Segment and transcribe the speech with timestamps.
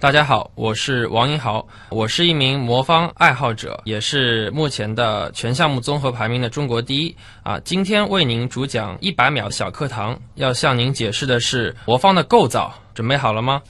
[0.00, 7.58] 大家好，我是王英豪，我是一名魔方爱好者，也是目前的全项目综合排名的中国第一啊。
[7.64, 13.60] 今天为您主讲一百秒小课堂，要向您解释的是魔方的构造，准备好了吗？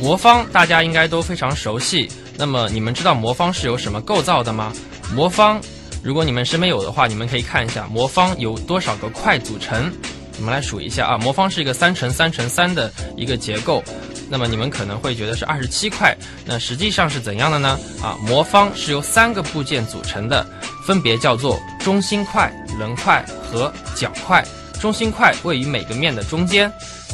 [0.00, 4.72] 魔方大家应该都非常熟悉，那么你们知道魔方是由什么构造的吗？
[5.14, 5.60] 魔方，
[6.02, 9.92] 如果你们身边有的话，你们可以看一下魔方由多少个块组成。
[10.40, 13.84] 我们来数一下啊，魔方是一个三乘三乘三的一个结构，
[14.30, 17.78] 那么你们可能会觉得是二十七块，那实际上是怎样的呢？
[18.02, 20.46] 啊，魔方是由三个部件组成的，
[20.86, 23.22] 分别叫做中心块、棱块
[23.52, 24.42] 和角块。
[24.80, 26.72] 中心块位于每个面的中间，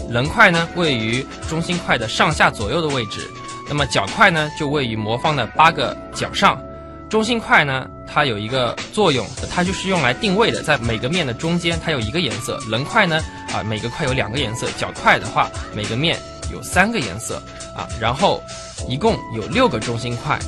[0.09, 3.29] 棱块呢位于中心块的上下左右的位置，
[3.69, 6.63] 那么角块呢就位于魔方的八个角上。
[7.11, 12.59] 中心块呢，它有一个作用，它就是用来定位的，在每个面的中间，它有一个颜色。
[12.69, 14.67] 棱块呢，啊，每个块有两个颜色。
[14.79, 16.19] 角块的话，每个面
[16.53, 17.37] 有三个颜色，
[17.77, 18.43] 啊，然后
[18.89, 20.39] 一共有六个中心块，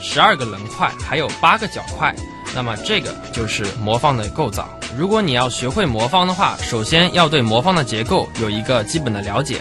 [0.00, 2.14] 十二个棱块，还有八个角块。
[2.54, 4.66] 那么这个就是魔方的构造。
[4.96, 9.60] 如果你要学会魔方的话，首先要对魔方的结构有一个基本的了解。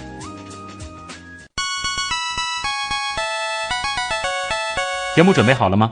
[5.16, 5.92] 节目准备好了吗？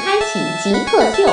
[0.63, 1.27] 极客秀。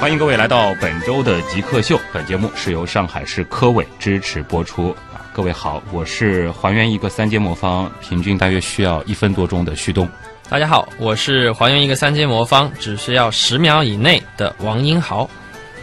[0.00, 2.00] 欢迎各位来到本周的极客秀。
[2.14, 5.20] 本节目是由上海市科委支持播出啊。
[5.34, 10.08] 各位好，我是还原一个三阶魔方平均大约需要一分多钟的旭东。
[10.48, 15.28] 大家好，我是还原一个三阶魔方只需要十秒以内的王英豪。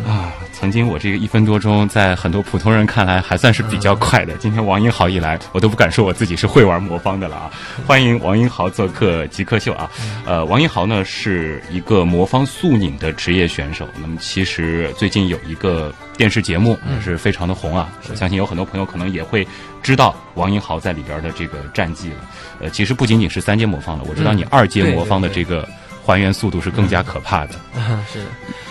[0.04, 4.34] 啊，曾经我这个一分多钟，在很多普通人看来还算是比较快的。
[4.36, 7.52] 今天王英豪一来，我都不敢说我自己是会玩魔方的了啊！
[7.88, 9.90] 欢迎王英豪做客极客秀啊！
[10.26, 13.88] 呃，王英豪呢是一个魔方速拧的职业选手。
[14.00, 19.48] 那么其实最近有一个电视节目也是非常的红啊，我相信有很多朋友可能也会
[19.82, 22.18] 知道王英豪在里边的这个战绩了。
[22.60, 25.68] 呃，其实不仅仅是三阶魔方了，我知道你二阶魔方的这个
[26.06, 27.56] 还原速度是更加可怕的。
[28.12, 28.24] 是。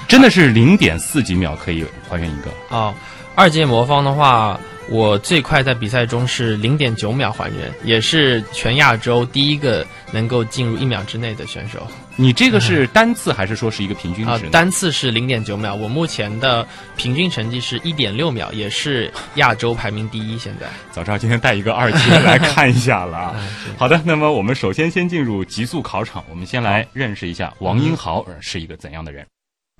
[0.06, 2.94] 真的是零点四几秒可以还原一个哦。
[3.34, 4.58] 二阶魔方的话，
[4.88, 11.86] 我最快在比赛中是零点九秒还原，也是全亚洲第一个能够进入一秒之内的选手。
[12.16, 14.48] 你这个是单次还是说是一个平均值？
[14.50, 16.64] 单次是零点九秒，我目前的
[16.96, 20.38] 平均成绩是一点六秒，也是亚洲排名第一。
[20.38, 23.36] 现在 早知道今天带一个二阶来看一下了啊。
[23.76, 29.26] 好的，那么我们首先先进入极速考场，我们先来认识一下王英豪是一个怎样的人。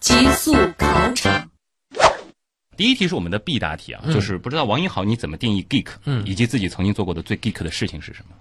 [0.00, 1.48] 极速考场，
[2.76, 8.36] 第一题是我们的必答题啊，就是不知道王一豪你怎么定义 geek，嗯，以及自己曾经做过的最 geek 的事情是什么？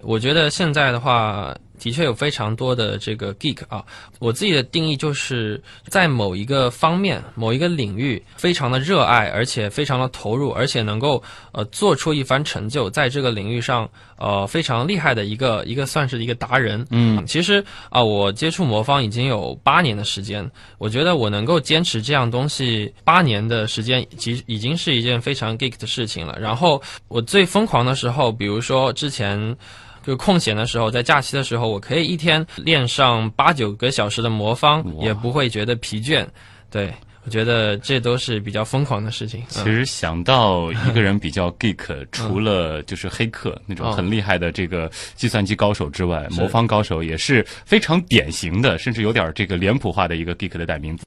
[0.00, 1.56] 我觉得现在的话。
[1.78, 3.84] 的确有非常多的这个 geek 啊，
[4.18, 11.22] 我自己的定义就是在某一个方面、某一个领域非常的热爱，而且非常的投入，而且能够
[11.52, 13.88] 呃做出一番成就，在这个领域上
[14.18, 16.84] 呃非常厉害的一个一个算是一个达人。
[16.90, 26.38] 嗯，其实啊，我接触魔方已经有八年的时间，我觉得我能够坚持这样东西八年的时间，其实已经是一件非常 geek 的事情了。
[26.40, 29.56] 然后我最疯狂的时候，比如说之前。
[30.04, 36.26] 就空闲的时候，在假期的时候，我可以一天练上八九个小时的魔方，也不会觉得疲倦。
[36.70, 36.92] 对
[37.24, 39.42] 我觉得这都是比较疯狂的事情。
[39.48, 51.04] 其实想到一个人比较 geek，除了就是黑客那种很厉害的这个计算机高手之外，魔方高手也是非常典型的，甚至有点这个脸谱化的一个 geek 的代名词。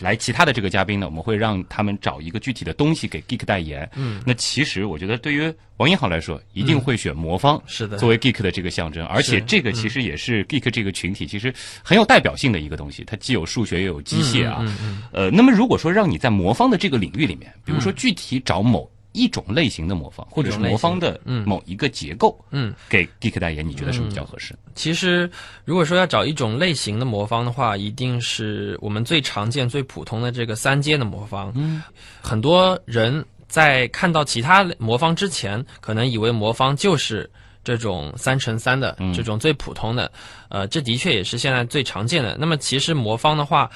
[0.00, 3.88] 来，其他的这个嘉宾呢，我们会让他们找一个具体的东西给 Geek 代言。
[3.94, 9.04] 嗯，那其实我觉得对于王一豪来说，一定会选魔方，是的，作为 Geek 的这个象征。
[9.06, 11.52] 而且这个其实也是 Geek 这个群体其实
[11.82, 14.64] 很有代表性的一个东西，它既有数学又有机械啊。
[15.12, 18.90] 呃，那么如果说让你在魔方的这个领域里面，比如说具体找某。
[19.18, 24.54] 一种类型的魔方，或者是魔方的某一个结构，嗯，给 geek 代言，你觉得什么比较合适？
[24.74, 25.30] 其实，
[25.64, 31.52] 如果说要找一种类型的魔方的话，一定是我们最常见、最普通的这个三阶的魔方。
[31.56, 31.82] 嗯，
[32.22, 37.28] 很多人在看到其他魔方之前，可能以为魔方就是。
[37.64, 40.10] 这种三乘三的嗯这种最普通的，
[40.48, 42.34] 呃，这的确也是现在最常见的。
[42.38, 43.68] 那么其实魔方的话，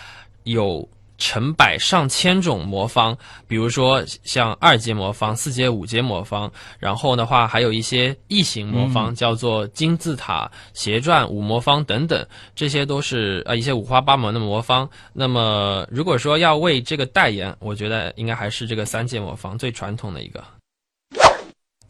[0.44, 0.88] 有
[1.18, 3.16] 成百上千种魔方，
[3.46, 14.88] 比如说像二阶魔方、四阶、五阶魔方，然后的话还有一些异形魔方，叫做金字塔、斜转、五魔方等等，这些都是呃一些五花八门的魔方。
[15.12, 20.42] 那么如果说要为这个代言，我觉得应该还是这个三阶魔方最传统的一个。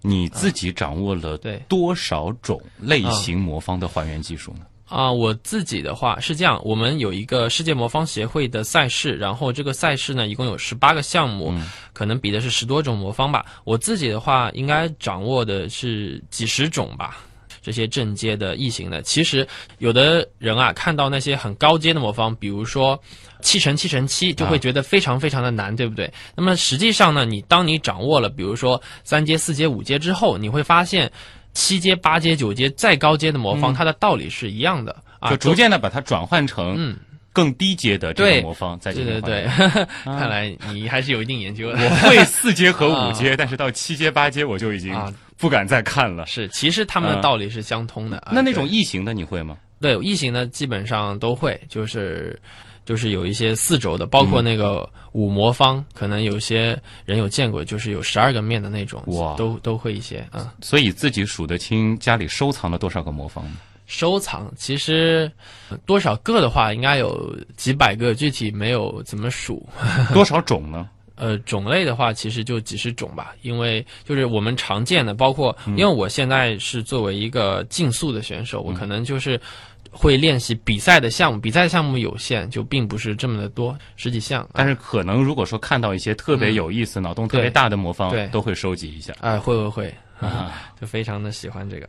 [0.04, 4.66] 你自己掌握了对多少种类型魔方的还原技术呢？
[4.92, 11.54] 啊、我自己的话是这样，我们有一个世界魔方协会的赛事，然后这个赛事呢一共有十八个项目，
[11.94, 13.46] 可能比的是十多种魔方吧。
[13.64, 17.24] 我自己的话应该掌握的是几十种吧。
[17.62, 19.46] 这些正阶的异形的，其实
[19.78, 23.00] 有的人啊，看到那些很高阶的魔方，比如说
[23.40, 26.12] 七乘七乘七，就会觉得非常非常的难，对不对？
[26.34, 31.10] 那么实际上呢，你当你掌握了，比如说三阶、四阶、五阶之后，你会发现
[31.54, 36.96] 七阶、八阶、九阶再高阶的魔方，它的道理是一样的啊，就逐渐的把它转换成嗯
[37.32, 39.72] 更低阶的这个魔方，再进对对行还原。
[39.72, 41.78] 对， 看来你还是有一定研究的。
[41.82, 46.26] 我会四阶和五阶， 但是到七阶八阶我就已经啊不敢再看了。
[46.26, 48.18] 是，其实他们的道理是相通的。
[48.18, 49.56] 啊那那种异形的你会吗？
[49.80, 52.38] 对异形的，基本上都会，就是
[52.92, 60.52] 就是有一些四轴的，包括那个五魔方，可能有些人有见过，就是有十二个面的那种，哇都都会一些啊。
[60.60, 63.52] 所以自己数得清家里收藏了多少个魔方吗？
[63.86, 65.32] 收藏其实
[65.70, 69.66] 呃多少个的话，应该有几百个，具体没有怎么数。
[70.12, 70.86] 多少种呢？
[71.14, 79.40] 呃，种类的话，其实就几十种吧，因为就是我们常见的，包括因为我现在是作为一个竞速的选手，我可能就是
[79.92, 84.48] 会练习比赛的项目，比赛项目有限，就并不是这么的多，十几项。
[84.54, 89.12] 但是可能如果说看到一些特别有意思、脑洞特别大的魔方对，都会收集一下。
[89.20, 91.88] 哎、会会会， 啊 就非常的喜欢这个。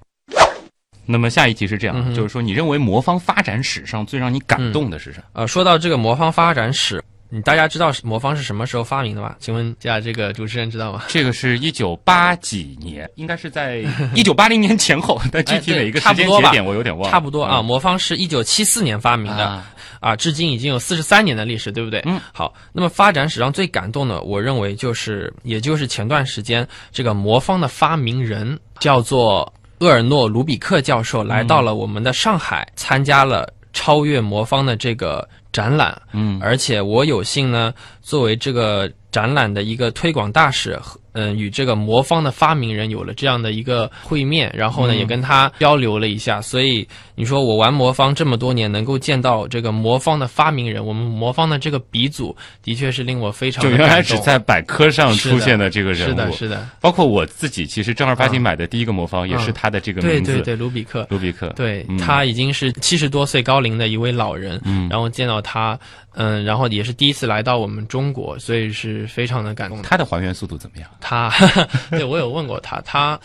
[1.06, 5.26] 那么下一题是这样，嗯就是说你认为魔方发展史上最让你感动的是什么？
[5.42, 9.36] 呃，说到这个魔方发展史，你大家知道魔方是什么时候发明的吗？
[9.40, 11.02] 请问一下，这个主持人知道吗？
[11.10, 13.84] 这个是一九八几年，应该是在
[14.14, 17.10] 一九八零年前后， 但具体哪一个时间节点我有点忘了。
[17.12, 19.46] 差不多啊，嗯魔方是一九七四年发明的。
[19.48, 19.68] 啊
[20.00, 22.02] 啊，至今已经有四十三年的历史，对不对？
[22.06, 22.54] 嗯，好。
[22.72, 36.02] 那么发展史上最感动的，我认为就是，也就是前段时间这个魔方的发明人叫做厄尔诺·卢比克教授，来到了我们的上海，参加了超越魔方的这个展览。
[36.12, 40.78] 嗯，而且我有幸呢，作为这个展览的一个推广大使，
[41.14, 46.42] 嗯、与这个魔方的发明人有了这样的一个会面，然后呢，嗯也跟他交流了一下。
[46.42, 61.06] 所以你说我玩魔方这么多年，能够见到这个魔方的发明人，我们魔方的这个鼻祖，的确是令我非常就原来只在百科上出现的这个人物，是的，是的，包括我自己，其实正儿八经买的第一个魔方也是嗯他的这个名字，对对对，卢比克。
[61.10, 61.50] 卢比克。
[61.56, 65.78] 对、嗯他已经是七十多岁高龄的一位老人，嗯然后见到他，
[66.16, 69.88] 嗯，然后也是第一次来到我们中国，所以是非常的感动的。
[69.88, 70.90] 他的还原速度怎么样？
[71.00, 71.32] 他，
[71.92, 73.20] 对我有问过他，他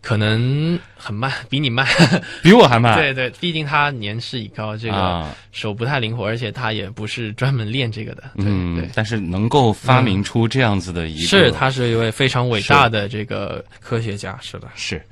[0.00, 1.86] 可能很慢， 比你慢。
[2.42, 2.96] 比我还慢。
[2.96, 8.22] 对对，毕竟他年事已高，这个啊，手不太灵活，而且他也不是专门练这个的。
[8.36, 14.68] 对、嗯对，，但是能够发明出这样子的一个，是他是一位非常伟大的这个科学家，是的。
[14.74, 15.02] 是。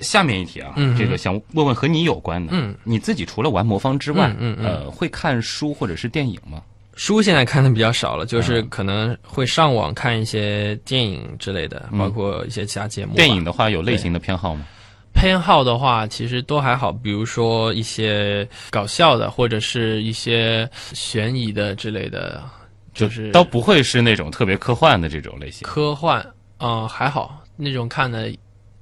[0.00, 6.62] 下面一题啊，嗯这个想问问和你有关的，嗯，你自己除了玩魔方之外，嗯呃，会看书或者是电影吗？
[6.96, 13.14] 书现在看的比较少了，嗯就是可能会上网看一些电影之类的，嗯包括一些其他节目。
[13.14, 14.66] 电影的话有类型的偏好吗？
[15.12, 22.42] 偏好的话，其实都还好，比如说一些搞笑的，或者是一些悬疑的之类的，
[22.94, 25.66] 就是倒不会是那种特别科幻的这种类型。
[25.66, 26.24] 科幻，
[26.58, 28.32] 嗯、还好，那种看的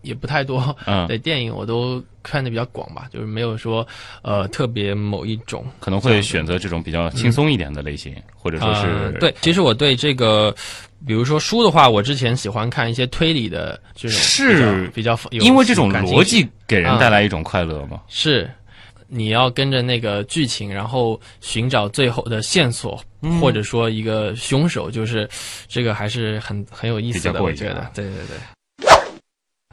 [0.02, 0.76] 也不太多。
[0.86, 3.86] 嗯，对，电影我都看的比较广吧，就是没有说
[4.22, 5.64] 呃特别某一种。
[5.80, 10.54] 可能会选择这种比较轻松一点的类型，或者说是、呃，对，其实我对这个，
[11.06, 18.00] 比如说书的话，我之前喜欢看一些推理的这种，是比较有因为这种逻辑给人带来一种快乐吗？
[18.08, 18.50] 是。
[19.10, 25.26] 你要跟着那个剧情，然后寻找最后的线索，嗯或者说一个凶手，就是
[25.66, 27.90] 这个还是很很有意思的，我觉得啊。
[27.94, 28.36] 对对对，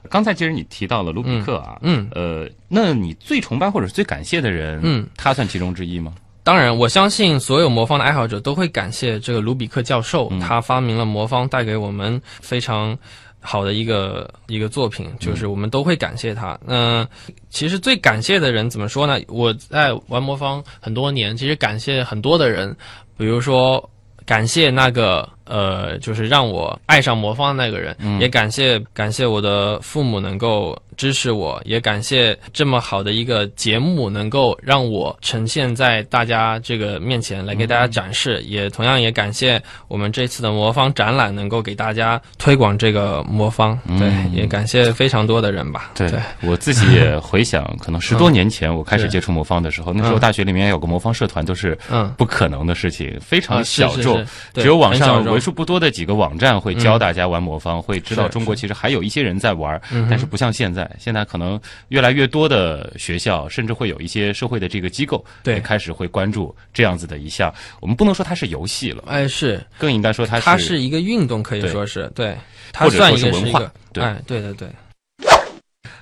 [0.10, 6.14] 刚才其实你提到了卢比克啊，嗯呃，那你最崇拜或者是最感谢的人，嗯，他算其中之一吗？
[6.44, 12.96] 当然，我相信所有魔方的爱好者都会感谢这个卢比克教授，嗯他发明了魔方，带给我们非常
[13.40, 16.56] 好的一个一个作品，就是我们都会感谢他。
[16.68, 17.08] 嗯、
[17.50, 19.20] 其实最感谢的人怎么说呢？
[19.28, 22.76] 我在玩魔方很多年，其实感谢很多的人，
[23.18, 23.90] 比如说
[24.24, 28.20] 感谢那个呃，就是让我爱上魔方的那个人，嗯。
[28.20, 46.12] 也感谢感谢我的父母能够支持我，也感谢这么好的一个节目能够让我呈现在大家这个面前来给大家展示，也同样也感谢我们这次的魔方展览能够给大家推广这个魔方，对，也感谢非常多的人吧，对
[46.42, 52.12] 我自己也回想，可能十多 年前我开始接触魔方的时候，那时候大学里面有个魔方社团，都是嗯。
[52.18, 69.62] 不可能的事情，非常啊是是小众只有网上为数不多的几个网站会教大家玩魔方，会知道中国其实还有一些人在玩，嗯但是不像现在，现在可能越来越多的学校，甚至会有一些社会的这个机构，对也开始会关注这样子的一项，我们不能说它是游戏了，哎是。
[69.78, 72.36] 更应该说它是它是一个运动，可以说是对，
[72.72, 74.04] 它或者算一个是文化对。
[74.04, 74.70] 哎，对对对，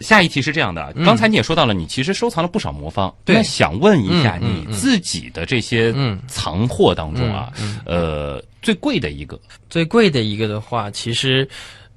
[0.03, 1.03] 下一题是这样的，嗯。
[1.03, 3.35] 刚才你也说到了，你其实收藏了不少魔方，对。
[3.35, 6.19] 那想问一下你自己的这些嗯。
[6.27, 11.47] 藏货当中啊，嗯呃，最贵的一个，最贵的一个的话，其实，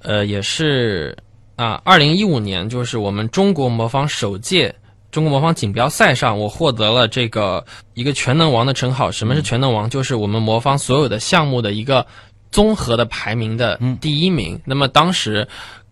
[0.03, 1.17] 呃，也是
[1.57, 4.75] 啊，二零一五年就是我们中国魔方首届
[5.11, 9.11] 中国魔方锦标赛上，我获得了这个一个全能王的称号。
[9.11, 9.89] 什么是全能王？
[9.89, 12.07] 就是我们魔方所有的项目的一个
[12.51, 14.61] 综合的排名的第一名。
[14.65, 15.47] 那么当时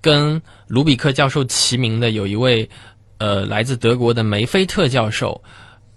[0.04, 2.68] 跟卢比克教授齐名的有一位
[3.16, 5.42] 呃来自德国的梅菲特教授，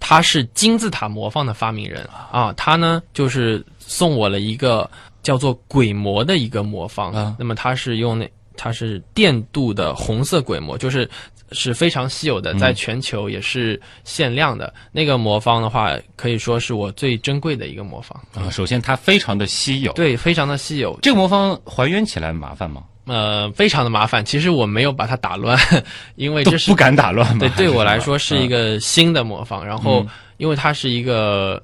[0.00, 2.08] 他是金字塔魔方的发明人。
[2.32, 4.90] 啊，他呢就是送我了一个
[5.22, 7.36] 叫做鬼魔的一个魔方，啊。
[7.38, 11.08] 那么他是用那它是电镀的红色鬼魔，就是
[11.52, 14.72] 是非常稀有的，在全球也是限量的。
[14.90, 22.82] 那个魔方的话，可以说是我最珍贵的一个魔方，啊，首先它非常的稀有，对，非常的稀有，这个魔方还原起来麻烦吗？
[23.08, 24.24] 呃，非常的麻烦。
[24.24, 25.58] 其实我没有把它打乱，
[26.14, 27.40] 因为这是都不敢打乱吗？
[27.40, 31.60] 对， 对我来说是一个新的魔方，然后嗯因为它是一个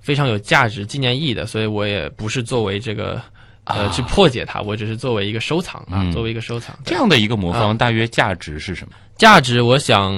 [0.00, 3.20] 非常有价值纪念意义的，所以我也不是作为这个
[3.64, 6.76] 呃去破解它，我只是作为一个收藏啊，作为一个收藏。
[6.84, 8.94] 这样的一个魔啊方，大约价值是什么？
[9.16, 10.12] 价值，我想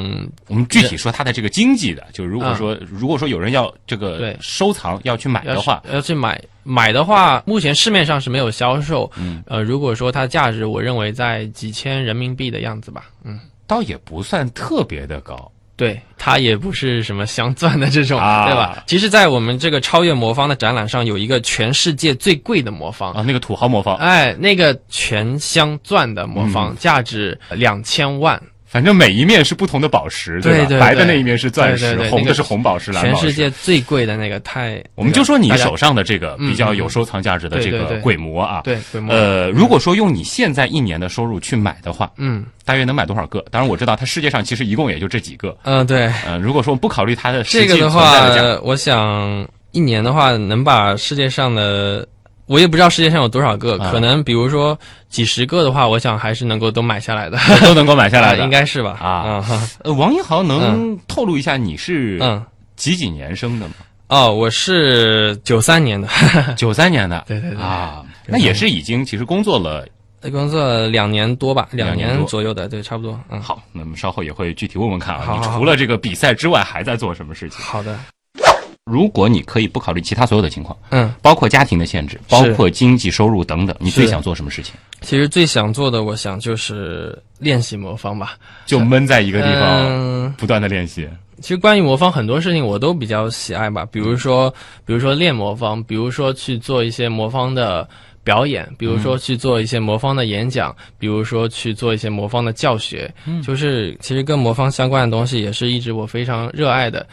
[0.46, 9.10] 我们具体说它的这个经济的，就如果说如果说有人要这个收藏要去买的话，是要去买买的话，目前市面上是没有销售。
[9.16, 13.10] 嗯，呃，如果说它价值，我认为在几千人民币的样子吧。
[13.24, 15.50] 嗯，倒也不算特别的高。
[15.76, 18.84] 对，它也不是什么镶钻的这种，啊对吧？
[18.86, 23.12] 其实，在我们这个超越魔方的展览上，有一个全世界最贵的魔方。
[23.12, 28.40] 啊，那个土豪魔方，哎，那个全镶钻的魔方、嗯价值两千万，
[28.74, 30.50] 反正每一面是不同的宝石，吧？
[30.50, 33.26] 对对对白的那一面是钻石，红的是红宝石、蓝宝石。
[33.26, 43.44] 全世界最贵的那个太，我们就说你手上的这个嗯比较有收藏价值的这个鬼魔啊，对鬼魔，呃，如果说用你现在一年的收入去买的话，嗯大约能买多少个？
[43.48, 45.56] 当然我知道它世界上其实一共也就这几个。
[45.62, 48.28] 嗯、呃对，呃，如果说不考虑它的实这个的话，，
[48.64, 52.04] 我想一年的话能把世界上的。
[52.46, 58.42] 我也不知道世界上有多少个，啊可能比如说几十个的话，我想还是能够都买下来的，都能够买下来的。
[58.44, 58.98] 应该是吧？
[59.00, 59.44] 啊
[59.98, 62.44] 王一豪能透露一下你是嗯，
[62.76, 63.74] 几几年生的吗？
[64.08, 66.08] 哦，我是九三年的，
[66.56, 67.24] 九三年的。
[67.26, 69.86] 对对对啊，那也是已经其实工作了。
[70.32, 73.18] 工作两年多吧，两两年左右的，对，差不多。
[73.28, 77.60] 嗯，好，那么稍后也会具体问问看啊，你除了这个比赛之外还在做什么事情？
[77.62, 77.98] 好的，
[78.84, 84.74] 如果你可以不考虑其他所有的情况，嗯，包括家庭的限制，包括经济收入等等，你最想做什么事情？
[85.00, 88.36] 其实最想做的，我想就是练习魔方吧。
[88.66, 91.08] 就闷在一个地方，嗯，不断的练习。
[91.40, 94.52] 其实关于魔方很多事情我都比较喜爱吧，比如说，
[94.84, 97.88] 比如说练魔方，比如说去做一些魔方的
[98.22, 107.06] 表演，比如说去做一些魔方的演讲，比如说去做一些魔方的教学，嗯就是其实跟魔方相关的东西也是一直我非常热爱的。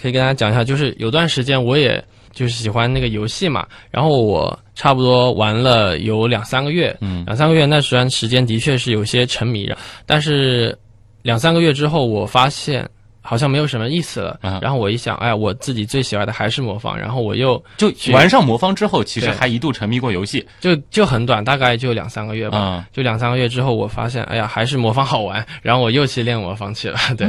[0.00, 9.70] 可以跟大家讲一下，就是有段时间我也就是喜欢那个游戏嘛，然后我差不多玩了有两三个月，嗯两三个月那段时间的确是有些沉迷，
[10.06, 10.76] 但是
[11.22, 12.88] 两三个月之后，我发现
[13.20, 14.38] 好像没有什么意思了。
[14.42, 22.58] 啊然后我一想，哎呀，我自己最喜欢的还是魔方，然后我又就玩上魔方之后，其实还一度沉迷过游戏就就很短，大概就两三个月吧。
[22.58, 22.88] 啊。
[22.92, 26.98] 就两三个月之后，我发现，哎呀，还是魔方好玩，然后我又去练魔方去了。
[27.16, 27.28] 对，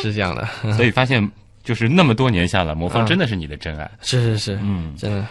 [0.00, 1.28] 是这样的， 所以发现，
[1.64, 3.90] 就是那么多年下来，魔方嗯真的是你的真爱。
[4.02, 5.26] 是是是，嗯，真的，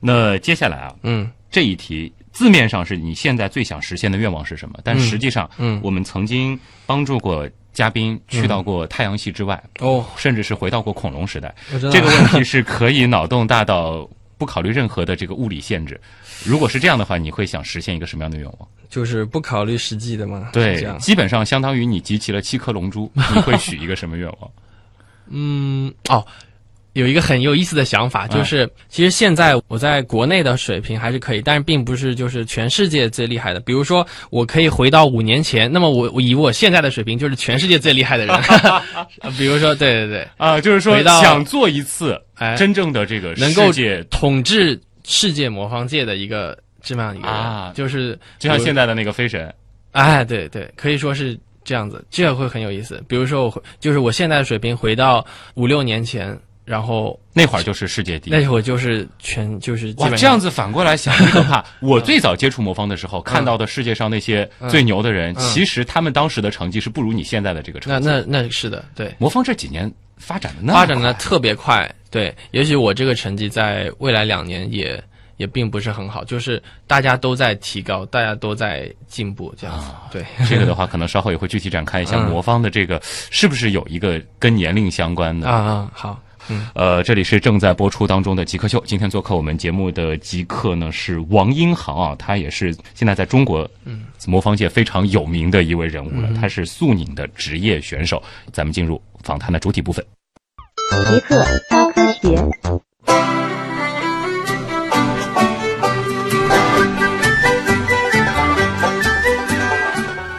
[0.00, 4.78] 那接下来啊，嗯这一题字面上是你现在最想实现的愿望是什么？
[4.82, 11.54] 但嗯实际上，嗯，我们曾经帮助过嘉宾去到过太阳系之外，哦，甚至是回到过恐龙时代。
[11.70, 16.00] 这个问题是可以脑洞大到不考虑任何的这个物理限制。
[16.44, 18.68] 如果是这样的话，你会想实现一个什么样的愿望？
[18.88, 20.84] 就是不考虑实际的吗，对。
[20.98, 24.50] 基本上相当于你集齐了七颗龙珠，你会许一个什么愿望？
[25.28, 26.24] 嗯，哦，
[26.92, 33.60] 有一个很有意思的想法，嗯就是其实现在我在国内的水平还是可以，但是并不是就是全世界最厉害的。
[33.60, 38.36] 比如说，我可以回到五年前，那么我我以我现在的水平就是全世界最厉害的人。
[39.38, 49.52] 比如说，对对对，啊，就是说想做一次哎真正的这个能够世界，统治世界魔方界的一个这么样一个人，啊就是就像现在的那个飞神，
[49.92, 53.02] 哎，对对，可以说是这样子，这个会很有意思。
[53.08, 58.48] 比如说我回，就是我现在的水平回到五六年前，然后 那会儿就是世界第一那。
[58.48, 61.64] 会儿就是全就是基哇，本这样子反过来想，很可怕。
[61.80, 68.06] 我最早接触魔方的时候，看到的世界上那些最牛的人，嗯其实他们当时的成绩是不如你现在的这个成绩。
[68.06, 75.02] 那那那是的，对，魔方这几年发展的那发展的特别快，对，也许我这个成绩在未来两年也
[75.42, 88.80] 也并不是很好，就是大家都在提高，大家都在进步，这样子，对， 这个的话，可能稍后也会具体展开一下嗯魔方的这个是不是有一个跟年龄相关的啊啊，好，嗯，呃，这里是正在播出当中的极客秀。
[88.86, 96.28] 今天做客我们节目的极客呢是王英豪啊，他也是现在在中国嗯魔方界非常有名的一位人物了。
[96.40, 98.22] 他是速拧的职业选手。
[98.52, 100.04] 咱们进入访谈的主体部分。
[101.10, 103.51] 极客高科学。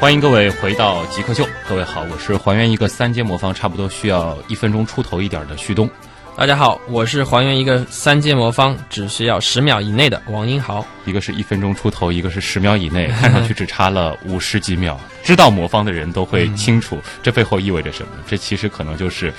[0.04, 5.90] 欢迎各位回到极客秀，各位好，我是还原一个三阶魔方，差不多需要一分钟出头一点的旭东。
[6.36, 10.86] 大家好，我是还原一个三阶魔方只需要十秒以内的王英豪。
[11.06, 15.00] 一个是一分钟出头，一个是十秒以内，看上去只差了五十几秒。
[15.24, 18.10] 知道魔方的人都会清楚，这背后意味着什么？
[18.28, 19.34] 这其实可能就是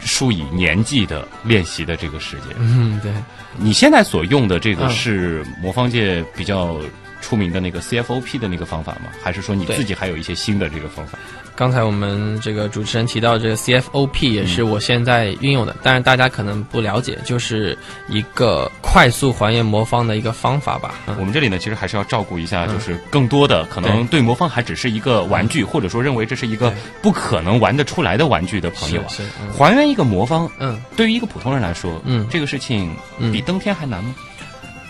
[0.00, 2.48] 数以年计的练习的这个时间。
[2.58, 3.10] 嗯，对，
[3.56, 6.78] 你现在所用的这个嗯是魔方界比较
[7.20, 9.10] 出名的那个 CFOP 的那个方法吗？
[9.22, 11.18] 还是说你自己还有一些新的这个方法？
[11.54, 17.76] 刚才我们这个主持人提到这个 CFOP 也是我现在运用的，但是大家可能不了解，就是
[18.08, 20.94] 一个快速还原魔方的一个方法吧。
[21.08, 21.16] 嗯。
[21.18, 24.20] 我们这里呢，其实还是要照顾一下，就是更多的可能对。
[24.20, 26.72] 魔方还只是一个玩具，或者说认为这是一个
[27.02, 29.08] 不可能玩得出来的玩具的朋友啊。
[29.08, 29.22] 是
[29.52, 32.24] 还原一个魔方，嗯，对于一个普通人来说，嗯。
[32.30, 33.32] 这个事情嗯。
[33.32, 34.14] 比登天还难吗？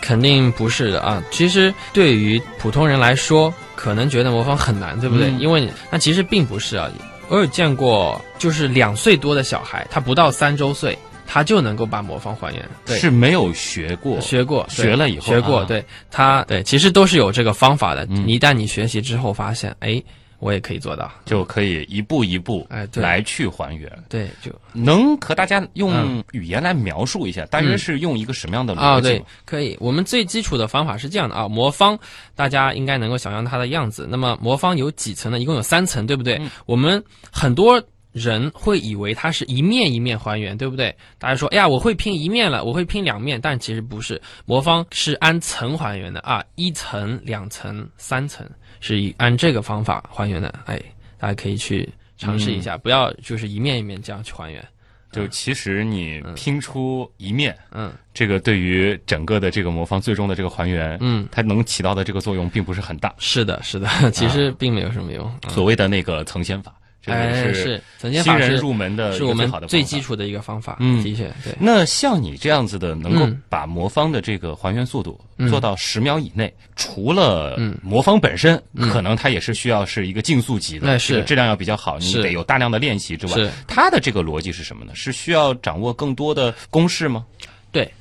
[0.01, 1.23] 肯定不是的啊。
[1.31, 5.29] 其实对于普通人来说，可能觉得魔方很难，对不对？
[5.29, 6.89] 嗯因为你那其实并不是啊。
[7.29, 12.69] 我有见过，就是两岁多的小孩，他不到三周岁，他就能够把魔方还原。
[12.85, 18.07] 对，是没有学过，学过，学了以后学过，啊对他，对，其实都是有这个方法的。
[18.09, 20.01] 嗯一旦你学习之后，发现，哎，
[20.39, 21.11] 我也可以做到。
[21.25, 23.91] 就可以一步一步哎来去还原。
[24.09, 29.77] 对，就能和大家用嗯语言来描述一下，大约是用一个什么样的逻辑吗？，可以。
[29.79, 31.97] 我们最基础的方法是这样的啊，魔方
[32.35, 34.07] 大家应该能够想象它的样子。
[34.09, 35.39] 那么魔方有几层呢？
[35.39, 36.37] 一共有三层，对不对？
[36.41, 37.81] 嗯我们很多。
[38.19, 40.93] 人会以为它是一面一面还原，对不对？
[41.17, 48.47] 大家说，哎呀，我会拼一面了，我会拼两面，但其实不是，魔方是按层还原的啊，一层、两层、三层
[48.81, 50.53] 是以按这个方法还原的。
[50.65, 50.79] 哎，
[51.17, 54.63] 大家可以去尝试一下，不要就是一面一面这样去还原。
[55.11, 63.11] 就其实你拼出一面，嗯这个对于整个的这个魔方最终的这个还原，嗯，它能起到的这个作用并不是很大。
[63.17, 65.25] 是的，是的，其实并没有什么用。
[65.41, 66.71] 嗯所谓的那个层先法，
[67.09, 70.77] 这哎，个是层新人入门的是我们最基础的一个方法。
[70.79, 84.93] 嗯的确，对，那像你这样子的，能够嗯把魔方的这个还原速度嗯做到十秒以内，除了嗯魔方本身，嗯可能它也是需要是一个竞速级的，那是这个质量要比较好，你得有大量的练习之外是，它的这个逻辑是什么呢？
[84.95, 87.25] 是需要掌握更多的公式吗？
[87.71, 87.91] 对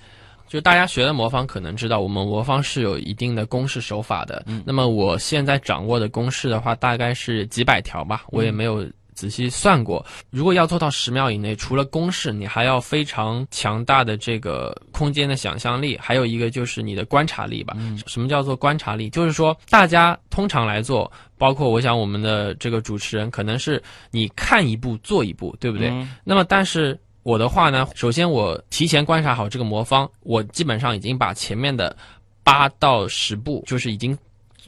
[0.48, 4.42] 就大家学的魔方可能知道，我们魔方是有一定的公式手法的。
[4.46, 8.86] 嗯那么我现在掌握的公式的话，大概是几百条吧，我也没有。
[9.18, 17.76] 仔细算过，如果要做到十秒以内，除了公式，你还要非常强大的这个空间的想象力，还有一个就是你的观察力吧。
[18.06, 19.10] 什么叫做观察力？
[19.10, 25.88] 就是说，大家通常来做，包括我想我们的这个主持人，可能是你看一步做一步，对不对？
[25.88, 31.96] 嗯那么，但是我的话呢，首先我提前观察好这个魔方，我基本上已经把前面的
[32.44, 34.16] 八到十步，就是已经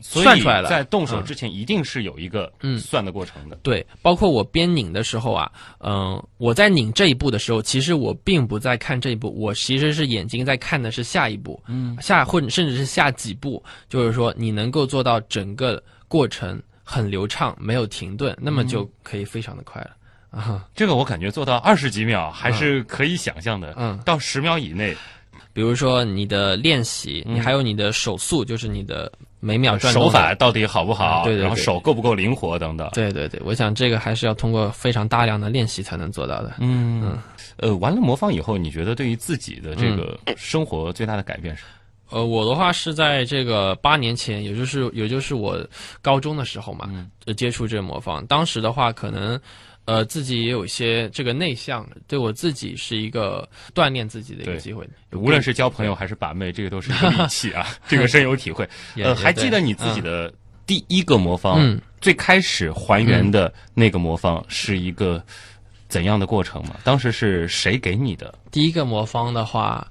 [0.00, 0.68] 算出来了。
[0.68, 1.24] 在动手嗯。
[1.24, 2.78] 之前一定是有一个嗯。
[2.78, 3.56] 算的过程的。
[3.62, 19.90] 对，包括我边拧的时候啊，嗯、我在拧这一步的时候，其实我并不在看这一步，我其实是眼睛在看的是下一步，嗯，下或者甚至是下几步，就是说你能够做到整个过程很流畅，没有停顿，那么就可以非常的快了。
[20.30, 23.98] 啊， 这个我感觉做到二十几秒还是可以想象的，嗯。
[24.04, 24.96] 到十秒以内，
[25.52, 27.34] 比如说你的练习，嗯。
[27.34, 29.10] 你还有你的手速，就是你的
[29.40, 32.88] 每秒转动手法到底好不好，对对对然后手够不够灵活等等。
[32.92, 36.54] 对对对，我想这个还是要通过非常大量的练习才能做到的。
[36.58, 37.18] 嗯，
[37.56, 41.64] 呃，完了魔方以后，你觉得对于自己的这个嗯生活最大的改变是？
[42.10, 45.56] 呃，我的话是在这个八年前，也就是也就是我
[46.02, 46.90] 高中的时候嘛，
[47.24, 48.26] 呃接触这个魔方。
[48.26, 49.40] 当时的话，可能
[49.90, 54.88] 呃自己也有一些这个内向，对我自己是一个锻炼自己的一个机会。
[55.10, 58.68] 无论是交朋友还是把妹，这个都是一个利器啊， 这个深有体会。
[58.94, 60.32] 呃，还记得你自己的
[60.64, 65.20] 第一个魔方，嗯最开始还原的那个魔方是一个
[65.88, 66.76] 怎样的过程吗？
[66.84, 68.32] 当时是谁给你的？
[68.52, 69.84] 第一个魔方的话，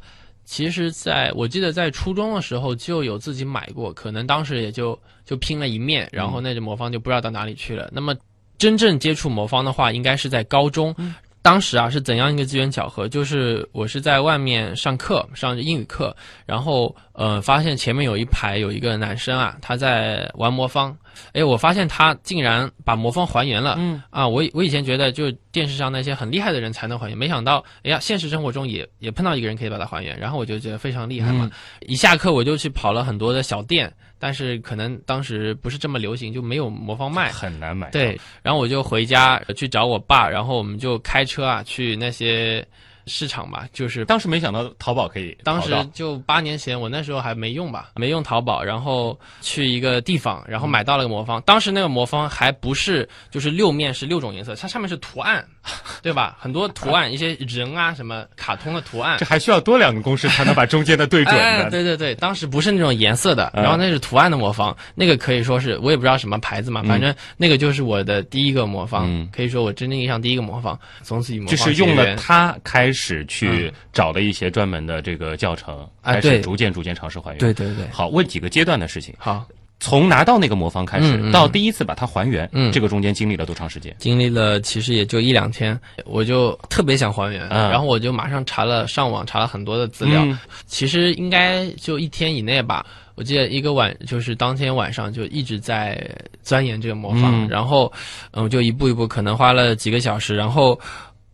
[0.45, 7.89] 其实在我记得在初中的时候就有自己买过，可能当时也就就拼了一面，然后那只魔方就不知道到哪里去了。
[7.93, 8.15] 那么
[8.59, 10.95] 真正接触魔方的话，应该是在高中。
[11.41, 13.07] 当时啊是怎样一个机缘巧合？
[13.07, 20.95] 就是我是在外面上课，上英语课，然后呃发现前面有一排有一个男生啊，他在玩魔方。
[21.34, 23.75] 哎，我发现他竟然把魔方还原了。
[23.77, 31.49] 嗯啊，我以我以前觉得就电视上那些很厉害的人才能还原，没想到，哎呀，现实生活中也也碰到一个人可以把它还原，然后我就觉得非常厉害嘛。
[31.82, 37.32] 一下课我就去跑了很多的小店，但是可能当时不是这么流行，就没有魔方卖。
[37.32, 42.65] 很难买。，对，然后我就回家呃去找我爸，然后我们就开车啊去那些
[43.09, 51.41] 市场吧，就是当时没想到淘宝可以当时就八年前，我那时候还没用吧，没用淘宝，然后去一个地方，然后买到了个魔方。
[51.41, 55.43] 当时那个魔方还不是就是六面是六种颜色，它上面是图案，
[56.03, 56.37] 对吧？
[56.39, 59.25] 很多图案，一些人啊什么卡通的图案这。
[59.25, 77.39] 还需要多两个公式才能把中间的对准 哎，对对对，当时不是那种颜色的，嗯然后那是图案的魔方，那个可以说是我也不知道什么牌子嘛，反正那个就是我的第一个魔方，嗯可以说我真正意义上第一个魔方，从此以魔方就是用了它开始去找了一些专门的这个教程，开始逐渐逐渐尝试还原。
[77.39, 79.13] 对对对，好，问几个阶段的事情。
[79.17, 79.45] 好，
[79.79, 81.31] 从拿到那个魔方开始，嗯嗯。
[81.31, 82.71] 到第一次把它还原，嗯。
[82.71, 83.95] 这个中间经历了多长时间？
[83.97, 87.69] 经历了其实也就一两天，我就特别想还原，嗯。
[87.69, 90.38] 然后我就马上查了上网查了很多的资料，嗯。
[90.65, 92.85] 其实应该就一天以内吧。
[93.15, 96.09] 我记得一个晚就是当天晚上就一直在
[96.41, 97.49] 钻研这个魔方，嗯。
[97.49, 97.91] 然后
[98.31, 100.79] 嗯，我就一步一步可能花了几个小时，然后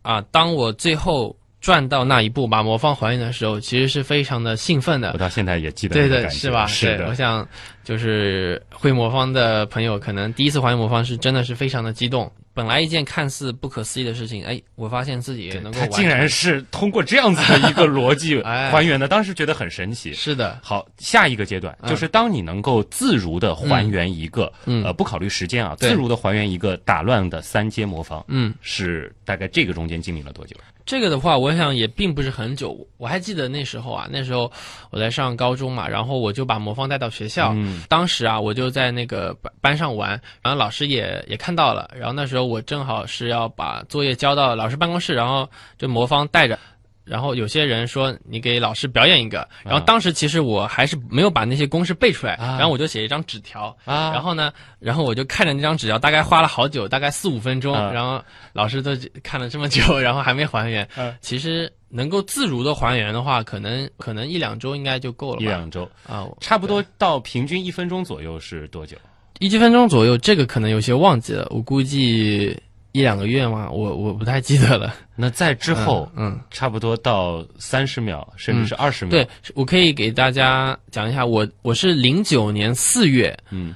[0.02, 1.34] 啊，当我最后
[1.66, 5.18] 转到那一步把魔方还原的时候，其实是非常的兴奋的我。
[5.18, 6.64] 到现在也记得对对，是吧？
[6.64, 7.44] 是对，我，想
[7.82, 12.30] 就是会魔方的朋友，可能第一次还原魔方是真的是非常的激动。
[12.54, 20.12] 本来一件看似不可思议的事情，哎，我发现自己也能够竟然是通过这样子的一个逻辑 哎还原的，当时觉得很神奇。
[20.14, 30.54] 是的，好，下一个阶段嗯就是当你能够自如的还原一个，嗯呃，不考虑时间啊，对自如的还原一个打乱的三阶魔方，嗯，是大概这个中间经历了多久？
[30.86, 32.78] 这个的话，我想也并不是很久。
[32.96, 34.50] 我还记得那时候啊，那时候
[34.90, 37.52] 我在上高中嘛，然后我就把魔方带到学校。
[37.56, 41.90] 嗯当时啊，我就在那个班班上玩，然后老师也也看到了。
[41.94, 45.46] 然后那时候我正好是要把作业交到老师办公室，然后
[45.76, 46.58] 这魔方带着。
[47.06, 58.20] 然后有些人说你给老师表演一个，然后当时其实我还是没有把那些公式背出来，啊然后我就写一张纸条，啊然后呢，然后我就看着那张纸条，大概花了好久，大概四五分钟，啊然后
[58.52, 58.90] 老师都
[59.22, 60.84] 看了这么久， 然后还没还原。
[60.96, 65.42] 啊其实能够自如的还原的话，可能可能一两周应该就够了吧？
[65.42, 68.96] 一两周，啊，差不多到平均一分钟左右是多久？
[69.38, 72.58] 一几分钟左右，这个可能有些忘记了，我估计
[72.96, 74.94] 一两个月吗，我我不太记得了。
[75.14, 79.10] 那在之后，嗯，差不多到三十秒，甚至是二十秒。
[79.10, 83.74] 对，我可以给大家讲一下，我我是零九年四月嗯，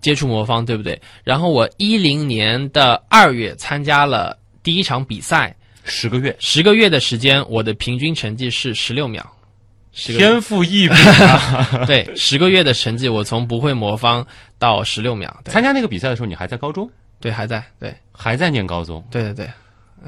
[0.00, 1.00] 接触魔方，对不对？
[1.22, 9.24] 然后我一零年的二月参加了第一场比赛，十个月，十个月的时间，我的平均成绩是十六秒。
[9.92, 11.84] 天赋异禀啊！
[11.86, 14.26] 对，十个月的成绩，我从不会魔方
[14.58, 15.34] 到十六秒。
[15.46, 17.64] 参加那个比赛的时候，你还在高中，对，还在。
[17.78, 19.06] 对还在念高中。
[19.10, 19.48] 对对对，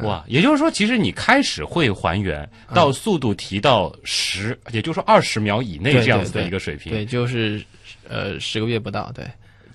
[0.07, 6.92] 哇，也就是说，其实你开始会还原到速度提到十，也就是说二十秒以内这样子的一个水平。
[6.92, 7.64] 对，就是
[8.09, 9.11] 呃十个月不到。
[9.12, 9.25] 对，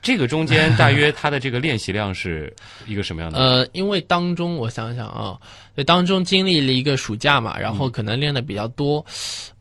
[0.02, 2.54] 这个中间大约它的这个练习量是
[2.88, 3.38] 一个什么样的？
[3.40, 5.38] 呃，因为当中我想想啊，
[5.76, 9.06] 对，当中经历了一个暑假嘛，然后可能练的比较多。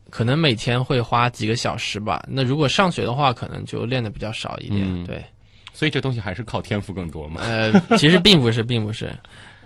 [0.09, 2.23] 可能每天会花几个小时吧。
[2.29, 4.83] 那如果上学的话，可能就练的比较少一点。
[4.83, 5.25] 嗯对，
[5.73, 7.41] 所以这东西还是靠天赋更多嘛。
[7.41, 9.11] 呃，其实并不是，并不是。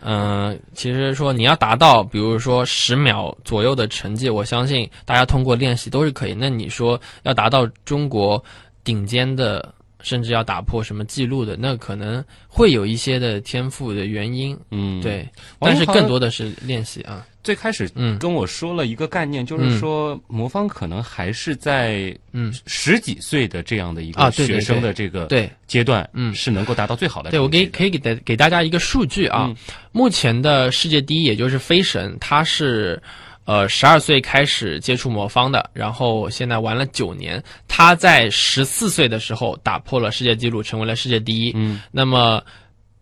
[0.01, 6.35] 嗯、其实说你要达到，比如说十秒左右的成绩，我相信大家通过练习都是可以。
[6.37, 8.41] 那你说要达到中国
[8.83, 15.01] 顶尖的，甚至要打破什么记录的，那可能会有一些的天赋的原因，嗯，。
[15.01, 15.27] 对。
[15.59, 17.25] 但是更多的是练习啊。
[17.47, 27.47] 最开始嗯跟我说了一个概念，就是说魔方可能还是在嗯，十几岁的这样的一个学生的这个对阶段，嗯是能够达到最好的对，我。
[27.47, 29.55] 给可以给大给大家一个数据啊，嗯
[29.93, 33.01] 目前的世界第一，也就是飞神，他是。
[33.47, 37.41] 呃，十二岁开始接触魔方的，然后现在玩了九年。
[37.65, 41.53] 他在十四岁的时候打破了世界纪录，成为了世界第一。
[41.55, 42.43] 嗯，那么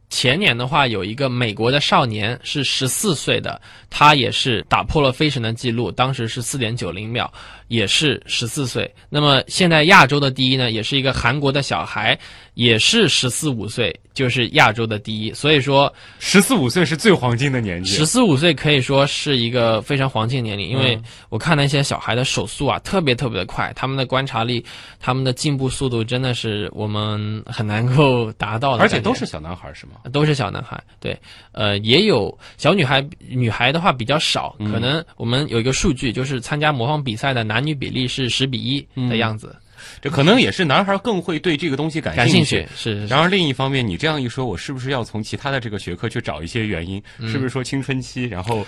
[0.10, 7.32] 前年的话，有一个美国的少年是十四岁的，他也是打破了飞神的记录，当时是四点九零秒，
[7.68, 8.90] 也是十四岁。
[9.10, 12.18] 那么现在亚洲的第一呢，也是一个韩国的小孩，
[12.54, 15.34] 也是十四五岁，就是亚洲的第一。
[15.34, 17.92] 所以说，十四五岁是最黄金的年纪。
[17.96, 24.64] 十四五岁可以说是一个非常黄金年龄，因为嗯我看那些小孩的手速啊，特别特别的快，他们的观察力、
[25.00, 29.94] 他们的进步速度真的是我们很难够达到的，而且都是小男孩是吗？
[30.14, 31.18] 都是小男孩，对，
[31.52, 39.56] 呃，也有小女孩，女孩的话比较少，嗯可能我们有一个数据，就是参加魔方比赛的男女比例是十比一的样子，
[40.02, 47.02] 这可能也是男孩更会对这个东西感感兴兴趣是然而另一方面，你这样一说，我是不是要从其他的这个学科去找一些原因？
[47.22, 48.66] 是不是说青春期，然后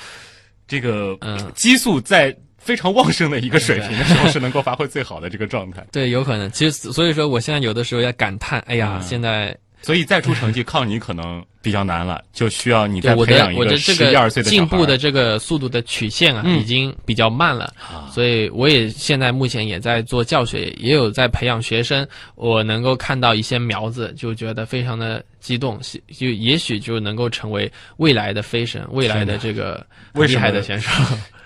[0.67, 1.51] 这个嗯。
[1.55, 5.85] 激素在非常旺盛的一个水平的时候，是能够发挥最好的这个状态？
[5.91, 6.51] 对，有可能。
[6.51, 9.01] 其实所以说，我现在有的时候要感叹，哎呀，嗯。
[9.01, 22.05] 现在所以再出成绩靠你可能比较难了，就需要你再培养一个这十一二岁的小进步的这个速度的曲线啊，嗯已经比较慢了，啊所以我也现在目前也在做教学，也有在培养学生。
[22.35, 25.79] 我能够看到一些苗子，就觉得非常的激动，
[26.13, 30.91] 就也许就能够成为未来的飞神，未来的这个厉害的选手。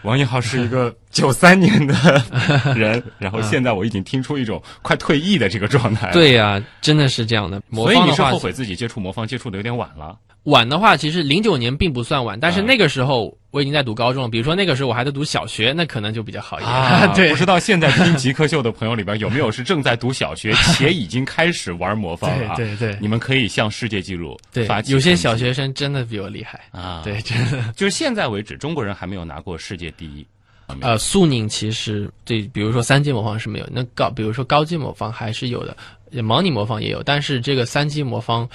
[0.04, 1.94] 王一浩是一个 九三年的
[2.76, 7.62] 人，然后现在我已经听出一种快退役的这个状态。，对呀、真的是这样的。
[7.70, 10.18] 魔所以方的话你是后悔自己接触魔方接触的有点晚了。
[10.46, 14.30] 晚的话，其实零九年并不算晚，但是啊那个时候我已经在读高中了。
[14.30, 16.72] 比如说那个时候我还在读小学，那可能就比较好一点。
[16.74, 22.56] 啊， 对不知道现在听极客秀的朋友里边有没有是正在读小学且已经开始玩魔方了啊？
[22.58, 26.60] 对对对你们可以向世界纪录对发，起有些小学生真的比我厉害。
[26.72, 27.62] 啊，对，，真的。
[27.76, 30.26] 就是现在为止，中国人还没有拿过世界第一。
[30.80, 35.76] 呃，苏宁其实对，比如说三阶魔方是没有，那高，比如说高阶魔方还是有的，
[36.14, 38.48] 盲拟魔方也有，但是这个三阶魔方，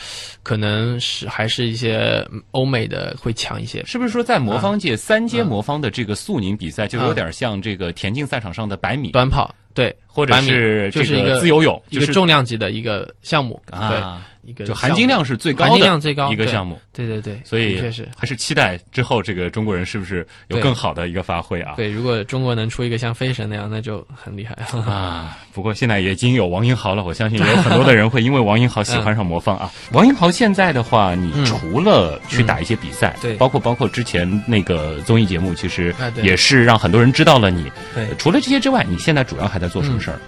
[0.42, 3.83] 可能是还是一些嗯欧美的会强一些。
[3.85, 4.77] 是不是说在魔方啊。
[4.77, 16.81] 界三阶魔方的这个速拧比赛，就有点像这个田径赛场上的百米，短跑对，或者是这就是一个自由泳，一个就是重量级的一个项目，啊，一个就含金量是最高含金的量最高一个项目。
[16.93, 21.75] 对对对，所以确实还是期待之后这个中国人是不是有更好的一个发挥啊？
[21.77, 21.91] 对。
[21.91, 24.57] 如果中国能出一个像飞神那样，那就很厉害。
[24.91, 29.71] 啊，不过现在也已经有王英豪了，我相信也有很多的人会因为王英豪喜欢上魔方啊。
[29.93, 37.71] 王英豪现在的话，你嗯除了去打一些比赛，对包括包括之前那个综艺节目，其实也是让很多人知道了你。
[37.95, 40.18] 对除了这些之外，你现在主要还在做什么事儿？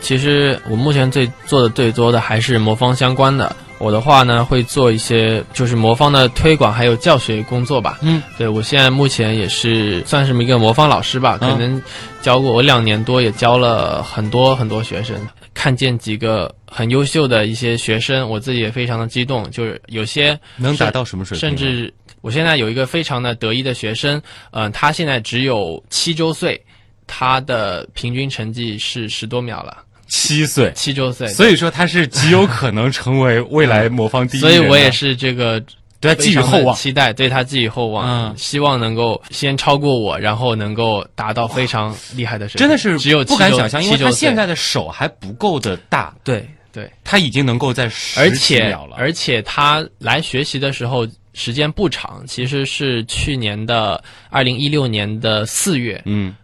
[0.00, 3.54] 其实我目前最做的最多的还是魔方相关的。
[3.78, 7.98] 我的话呢，会做一些就是魔方的推广还有教学工作吧。
[8.00, 11.82] 嗯，对我现在目前也是算是一个魔方老师吧，嗯可能
[12.22, 15.16] 教过我两年多，也教了很多很多学生。
[15.52, 19.50] 看见几个很优秀的一些学生，我自己也非常的激动。
[19.50, 21.56] 就是有些能达到什么水平呢？
[21.56, 26.60] 甚至我现在有一个非常的得意的学生，嗯、他现在只有七周岁，
[27.06, 29.78] 他的平均成绩是十多秒了。
[30.06, 34.50] 七岁，七周岁，所以说他是极有可能成为未来魔方第一所。
[34.52, 35.58] 以我也是这个
[35.98, 36.76] 对他寄予厚望。
[36.76, 42.60] 期待对他寄予厚望，嗯希望能够先超过我，然后能够达到非常厉害的水平。
[42.60, 47.84] 真的是只有不敢想象，因为他现在的手还不够的大，对对，他已经能够在
[48.16, 48.96] 而十秒了。
[48.98, 56.34] 而且他来学习的时候时间不长，其实是去年的二零一六年的四月，嗯，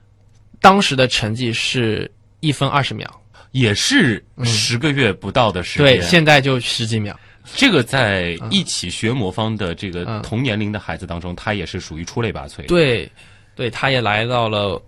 [0.60, 3.08] 当时的成绩是一分二十秒，
[3.52, 5.86] 也是十个月不到的时间。
[5.86, 7.18] 嗯对，现在就十几秒。
[7.56, 12.64] 这个在一起学魔方的这个嗯同年龄的孩子当中，他也是属于出类拔萃的。
[12.64, 13.10] 对，
[13.56, 14.80] 对，他也来到了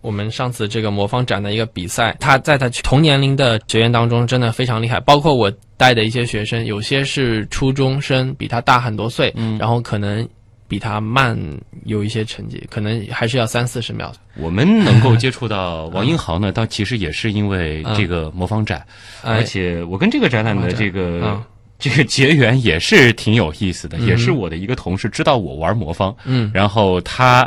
[0.00, 2.14] 我们上次这个魔方展的一个比赛。
[2.20, 10.28] 他在他同年龄的学员当中真的非常厉害，包括我带的一些学生，有些是初中生，比他大很多岁，嗯然后可能
[10.66, 11.38] 比他慢
[11.84, 14.12] 有一些成绩，可能还是要三四十秒。
[14.36, 18.84] 我们能够接触到王英豪呢， 倒其实也是因为这个魔方展，
[19.22, 19.36] 哎。
[19.36, 21.42] 而且我跟这个展览的这个嗯。
[21.76, 26.50] 这个结缘也是挺有意思的，也是我的一个同事知道我玩魔方，嗯。
[26.54, 27.46] 然后他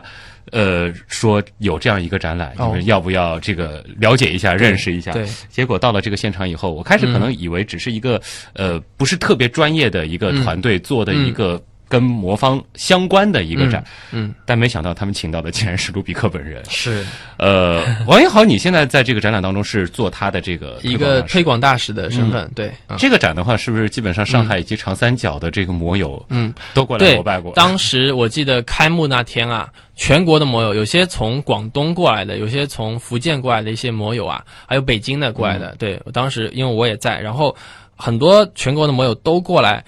[0.52, 2.70] 呃说有这样一个展览，哦。
[2.70, 5.14] 就是要不要这个了解一下、认识一下。
[5.14, 8.22] 对，结果到了这个现场以后，我开始可能以为只是一个、
[8.54, 16.64] 呃不是特别专业的一个团队做的一个跟魔方相关的一个展，嗯，但没想到他们请到的竟然是卢比克本人。
[16.70, 17.06] 是
[17.38, 22.72] 呃， 王英豪，你现在在这个展览当中是做他的这个一个推广广大使的身份，对。
[22.98, 35.74] 这个展的话，是不是基本上上海以及长三角的这个摩友，嗯，都过来膜拜过？，当时我记得开幕那天啊，全国的摩友，有些从广东过来的，有些从福建过来的一些摩友啊，还有北京的过来的。
[35.80, 37.56] 对我当时因为我也在，然后
[37.96, 39.84] 很多全国的摩友都过来。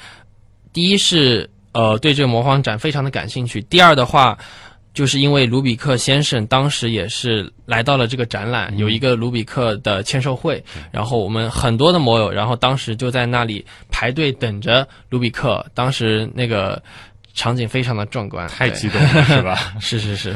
[0.72, 4.38] 第一是呃对这个魔方展非常的感兴趣，第二的话。
[4.92, 16.82] 就是因为卢比克先生当时也是来到了这个展览，有一个卢比克的签售会，然后我们很多的摩友，然后当时就在那里排队等着卢比克，当时那个
[17.36, 19.74] 场景非常的壮观，太激动了，是吧？
[19.80, 20.36] 是是是，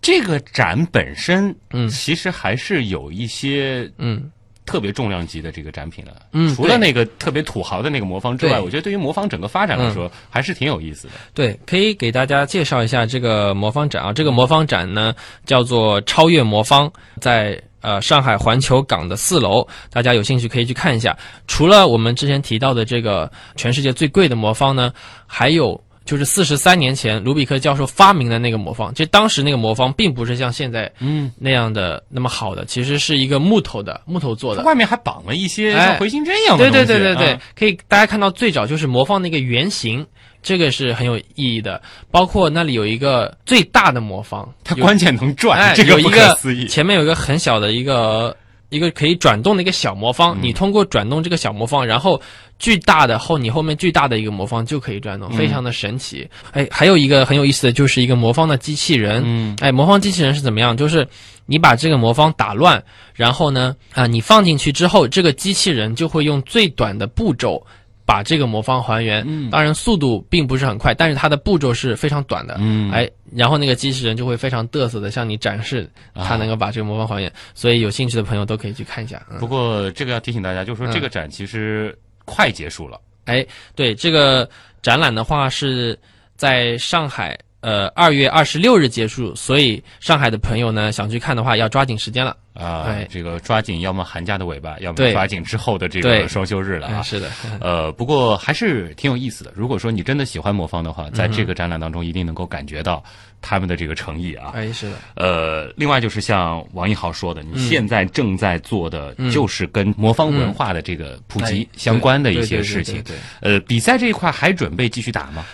[0.00, 1.88] 这个展本身，嗯。
[1.88, 4.30] 其实还是有一些嗯
[4.68, 6.12] 特别重量级的这个展品了。
[6.32, 11.14] 嗯除了那个特别土豪的那个魔方之外，我觉得对于魔方整个发展来说，还是挺有意思的。
[11.32, 14.12] 对，可以给大家介绍一下这个魔方展啊。
[14.12, 15.14] 这个魔方展呢
[15.46, 21.16] 叫做超越魔方，在呃上海环球港的四楼，大家有兴趣可以去看一下。
[21.46, 24.92] 除了我们之前提到的这个全世界最贵的魔方呢，
[25.26, 25.82] 还有。
[26.08, 36.86] 就是四十三年前，卢比克教授发明的那个魔方，其实当时那个魔方并不是像现在嗯，那样的那么好的，其实是一个木头的木头做的，外面还绑了一些哎像回形针一样的对东西。
[36.86, 40.06] 对对对对，啊可以大家看到最早就是魔方那个原型，
[40.42, 41.82] 这个是很有意义的。
[42.10, 46.66] 包括那里有一个最大的魔方，它关键能转，哎这个不可有一个思议。
[46.68, 48.34] 前面有一个很小的一个
[48.70, 52.20] 一个可以转动的一个小魔方，嗯你通过转动这个小魔方，然后
[52.58, 56.28] 巨大的后你后面巨大的一个魔方就可以转嗯动，非常的神奇。
[56.52, 60.76] 哎，还有一个很有意思的就是一个魔方的机器人，嗯哎，魔方机器人是怎么样？
[60.76, 61.06] 就是
[61.46, 62.82] 你把这个魔方打乱，
[63.14, 67.64] 然后呢，啊，你放进去之后，这个机器人就会用最短的步骤
[68.08, 69.22] 把这个魔方还原。
[69.26, 72.56] 嗯当然速度并不是很快，但是它的步骤是非常短的。
[72.58, 77.30] 嗯哎，然后那个机器人就会非常嘚瑟的向你展示啊它能够把这个魔方还原。
[77.54, 79.20] 所以有兴趣的朋友都可以去看一下。
[79.30, 81.94] 嗯不过这个要提醒大家，就是说嗯这个展其实
[82.24, 82.98] 快结束了。
[83.26, 84.48] 哎，对这个
[84.80, 85.98] 展览的话是
[86.34, 87.38] 在上海。
[87.60, 92.36] 呃，二月二十六日结束，所以上海的朋友呢，想去看的话，要抓紧时间了。
[92.54, 97.04] 啊对，这个抓紧，要么寒假的尾巴，要么抓紧之后的这个双休日了啊嗯，。
[97.04, 99.52] 是的， 呃，不过还是挺有意思的。
[99.54, 103.02] 如果说你真的喜欢魔方的话，嗯在这个展览当中一定能够感觉到
[103.40, 104.52] 他们的这个诚意啊。
[104.54, 113.00] 哎，是的，呃，另外就是像王一豪说的，你嗯现在正在做的就是跟魔方文化的这个普及哎相关的一些事情。
[113.04, 115.44] 对呃，比赛这一块还准备继续打吗？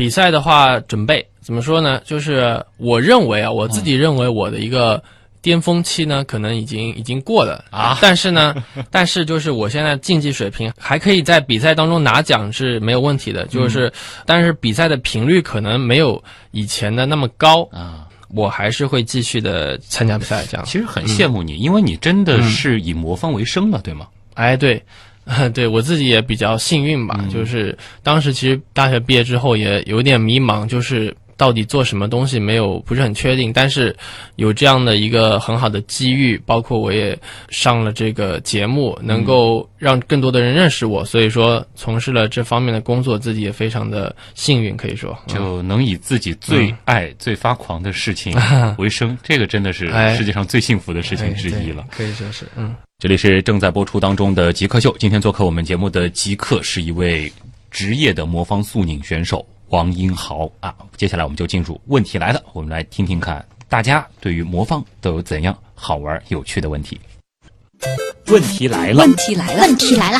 [0.00, 2.00] 比赛的话，准备怎么说呢？
[2.06, 5.02] 就是我认为啊，我自己认为我的一个
[5.42, 7.62] 巅峰期呢，可能已经已经过了。
[7.70, 7.98] 啊。
[8.00, 8.54] 但是呢，
[8.90, 13.92] 但是就是我现在竞技水平还可以在比赛当中拿奖是没有问题的，就是、嗯
[14.24, 20.64] 但是比赛的频率可能没有以前的那么高，啊，我还是会继续的参加比赛这样。
[20.64, 22.24] 其实很羡慕你，因为你真嗯。
[22.24, 24.06] 的是以魔方为生了，对吗？
[24.32, 24.82] 哎，对，
[25.54, 33.96] 对我自己也比较幸运吧，就是当时其实大学毕业之后也有点迷茫，就是到底做什么东西没有不是很确定，但是
[34.36, 45.16] 有这样的一个很好的机遇，包括我也上了这个节目，能够让更多的人认识我，所以说从事了这方面的工作，自己也非常的幸运，可以说。
[45.28, 48.36] 嗯就能以自己最爱、最发狂的事情
[48.76, 51.86] 为生，这个真的是哎世界上最幸福的事情之一了。
[51.90, 52.74] 可以说是，嗯。
[53.00, 57.32] 这里是正在播出当中的极客秀，今天做客我们节目的极客是一位
[57.70, 60.76] 职业的魔方速拧选手王英豪啊。
[60.98, 67.00] 接下来我们就进入问题来了，我们来听听看大家对于魔方都有怎样好玩有趣的问题。
[68.26, 70.18] 问题来了，问题来了，问题来了，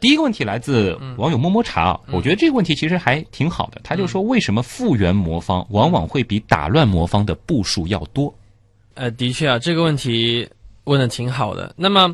[0.00, 3.80] 第一个问题来自网友摸摸茶啊，我觉得这个问题其实还挺好的。
[3.84, 8.34] 他就说，为什么复原魔方往往会比打乱魔方的步数要多？
[8.98, 10.48] 呃，的确啊，这个问题
[10.84, 11.72] 问的挺好的。
[11.76, 12.12] 那么，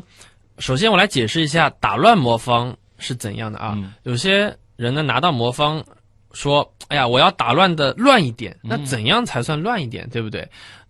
[0.59, 3.73] 首先我来解释一下打乱魔方是怎样的啊。
[3.75, 5.83] 嗯有些人呢拿到魔方
[6.31, 10.47] 说：“哎呀，我要打乱的乱一点。”那怎样才算乱一点，对不对？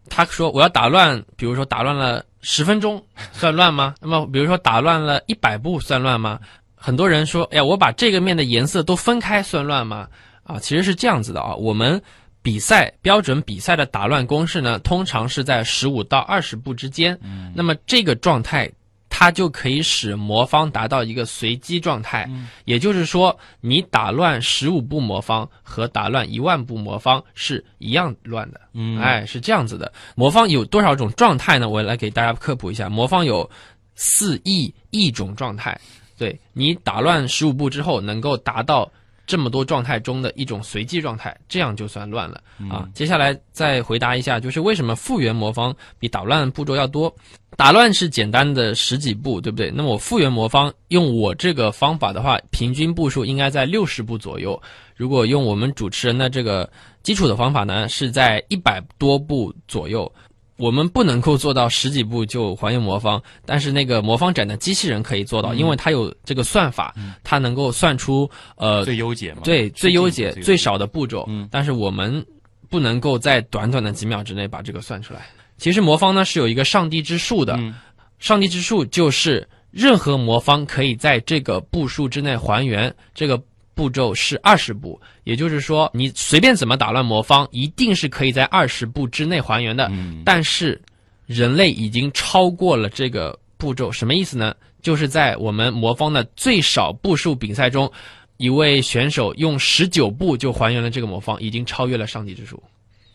[0.09, 3.95] 他说：“我要打乱，比如说打乱了十分钟， 算乱吗？
[4.01, 6.37] 那么，比如说打乱了一百步，算乱吗？”
[6.75, 10.09] 很多人说：“哎呀，我把这个面的颜色都分开，算乱吗？”
[10.43, 12.01] 啊，其实是这样子的啊，我们。
[12.45, 17.17] 比赛标准比赛的打乱公式呢，通常是在十五到二十步之间。
[17.23, 18.71] 嗯，那么这个状态，
[19.09, 22.23] 它就可以使魔方达到一个随机状态。
[22.29, 28.61] 嗯，也就是说，你打乱十五步魔方和打乱一万步魔方是一样乱的。
[28.73, 29.91] 嗯哎，是这样子的。
[30.13, 31.67] 魔方有多少种状态呢？
[31.67, 32.87] 我来给大家科普一下。
[32.87, 33.49] 魔方有
[33.95, 35.75] 四亿亿种状态。
[36.15, 38.91] 对你打乱十五步之后，能够达到
[39.27, 42.87] 这么多状态中的一种随机状态，这样就算乱了、啊。
[42.93, 47.13] 接下来再回答一下，就是为什么复原魔方比捣乱步骤要多？
[47.57, 49.71] 打乱是简单的十几步，对不对？
[49.71, 54.61] 那么我复原魔方用我这个方法的话，平均步数应该在六十步左右。
[54.95, 56.69] 如果用我们主持人的这个
[57.01, 60.11] 基础的方法呢，是在一百多步左右。
[60.57, 69.41] 我们不能够做到十几步就还原魔方，但是那个魔方展的机器人可以做到，因为它有这个算法，它能够算出呃最优解嘛？
[69.43, 71.47] 对最优解最最少的步骤，嗯。
[71.51, 72.25] 但是我们
[72.69, 75.27] 不能够在短短的几秒之内把这个算出来。
[75.57, 77.75] 其实魔方呢是有一个上帝之数的，嗯。
[78.19, 83.37] 上帝之数就是任何魔方可以在这个步数之内还原，这个
[83.75, 89.87] 步骤是二十步，也就是说你随便怎么打乱魔方，一定是可以在二十步之内还原的。
[89.91, 90.81] 嗯但是
[91.27, 94.55] 人类已经超过了这个步骤，什么意思呢？
[94.81, 97.91] 就是在我们魔方的最少步数比赛中，
[98.37, 102.61] 一位选手用十九步就还原了这个魔方，已经超越了上帝之数。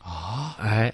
[0.03, 0.93] 啊，哎，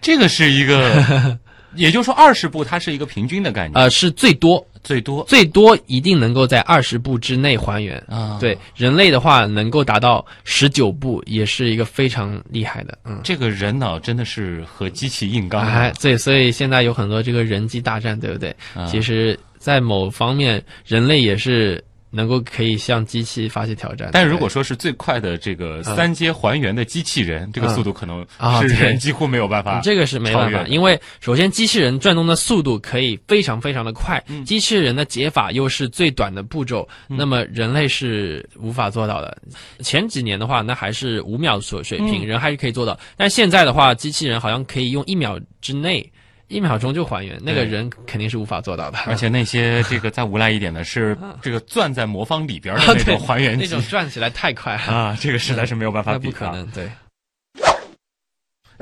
[0.00, 1.38] 这个是一个，
[1.76, 7.98] 也就是说二十步它是一个平均的概念，呃，是最多，最多最多一定能够在二十步之内还原。
[8.06, 12.96] 啊，对人类的话，能够达到十九步，也是一个非常厉害的。
[13.04, 18.54] 嗯，这个人脑真的是和机器硬刚啊哎，对，所以现在有很多这个人机大战，对不对？
[18.74, 21.82] 啊其实，在某方面，人类也是
[22.14, 24.10] 能够可以向机器发起挑战的。
[24.12, 28.24] 但如果说是最快的这个三阶还原的机器人，这个速度可能
[28.60, 29.80] 是人几乎没有办法。
[29.82, 39.36] 这个是没办法，因为首先机器人转动的速度可以非常非常的快，嗯机器人的解法又是最短的步骤，那么人类是无法做到的。
[39.80, 46.08] 前几年的话，那还是五秒所水平，嗯人还是可以做到，但现在的话，机器人好像可以用一秒之内。
[46.54, 48.98] 一秒钟就还原，那个人肯定是无法做到的。
[49.06, 56.30] 而且那些 这个再无赖一点的是这个钻在魔方里边的那种还原那种转起来太快了，啊，这个实在是没有办法比啊。
[56.30, 56.64] 不可能。
[56.68, 56.88] 对，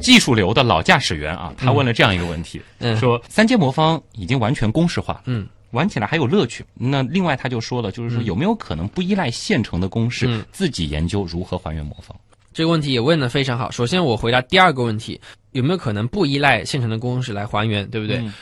[0.03, 6.63] 技术流的老驾驶员啊，他问了这样一个问题，嗯说三阶魔方已经完全公式化，嗯，玩起来还有乐趣。
[6.75, 12.15] 那另外他就说了，就是说有没有可能不依赖现成的公式，嗯自己研究如何还原魔方？
[12.53, 13.71] 这个问题也问得非常好。
[13.71, 15.21] 首先，我回答第二个问题，
[15.53, 18.17] 有没有可能不依赖现成的公式来还原，对不对？
[18.19, 18.33] 嗯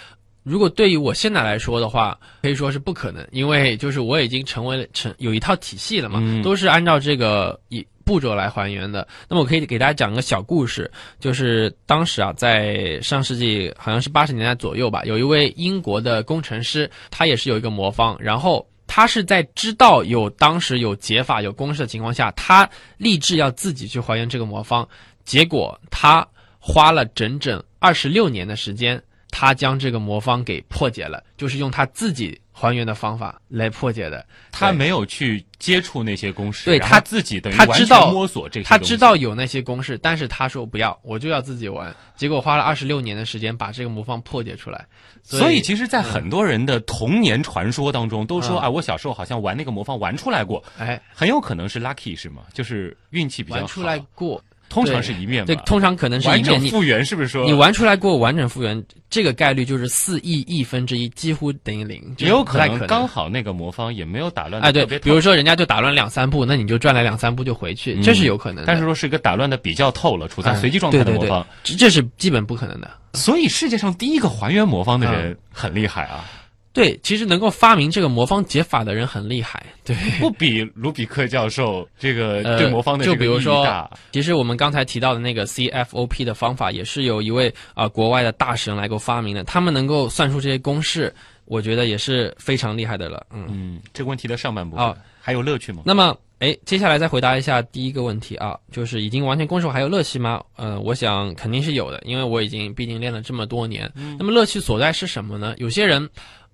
[0.42, 9.06] 如果对于我现在来说的话，可以说是不可能，因为就是我已经成为了成有一套体系了嘛，嗯都是按照这个一步骤来还原的。
[9.28, 10.90] 那么我可以给大家讲个小故事，
[11.20, 18.66] 就是当时啊，在上世纪好像是八十年代左右吧，有一位英国的工程师，他也是有一个魔方，然后。
[18.92, 24.86] 他是在知道有当时有解法、有公式的情况下，他立志要自己去还原这个魔方，
[25.24, 26.26] 结果他
[26.58, 34.26] 花了整整二十六年的时间，他将这个魔方给破解了，就是用他自己还原的方法来破解的。
[34.52, 41.94] 他没有去接触那些公式，对他自己等于他知道摸索这些他知道有那些公式，但是他说不要，我就要自己玩。
[42.16, 44.86] 结果花了二十六年的时间把这个魔方破解出来。
[45.22, 52.42] 所以，其实，在很多人的童年传说当中，都说嗯啊，我小时候好像玩那个魔方玩出来过，哎，很有可能是 lucky 是吗？
[52.52, 53.60] 就是运气比较好。
[53.60, 55.62] 玩出来过，通常是一面对，吧。
[55.66, 56.52] 通常可能是一面。
[56.52, 57.44] 完整复原是不是说？
[57.44, 68.64] 你玩出来过完整复原，这个概率就是四亿亿分之一，几乎等于零，也有可能刚好那个魔方也没有打乱的哎，对比如说人家就打乱两三步，那你就转来两三步就回去，这是有可能的。
[68.66, 72.90] 但是说是一个打乱的比较透了，处在哎随机状态的对对对魔方，这这是基本不可能的。
[73.14, 76.24] 所以世界上第一个还原魔方的嗯人很厉害啊，
[76.72, 79.64] 对，其实能够发明这个魔方解法的人很厉害。
[79.84, 83.90] 对，不比卢比克教授这个呃对魔方的这个意义就比如说大。
[84.12, 89.42] 其实我们刚才提到的那个 CFOP 的方法，也是有一位啊、呃国外的大神来给我发明的。
[89.42, 91.12] 他们能够算出这些公式，
[91.46, 93.26] 我觉得也是非常厉害的了。
[93.32, 95.82] 嗯，嗯，这个问题的上半部分好还有乐趣吗？
[95.84, 100.42] 那么，哎，接下来再回答一下第一个问题啊，就是已经完全攻守还有乐趣吗？
[100.56, 103.90] 呃，我想肯定是有的，因为我已经毕竟练了这么多年。
[104.18, 105.54] 那么乐趣所在是什么呢？
[105.58, 106.08] 有些人，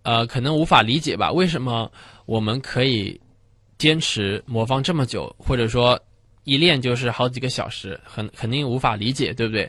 [0.06, 1.90] 呃，可能无法理解吧，为什么
[2.26, 3.20] 我们可以
[3.76, 6.00] 坚持魔方这么久，或者说
[6.44, 9.68] 一练就是好几个小时，很肯定无法理解，对不对？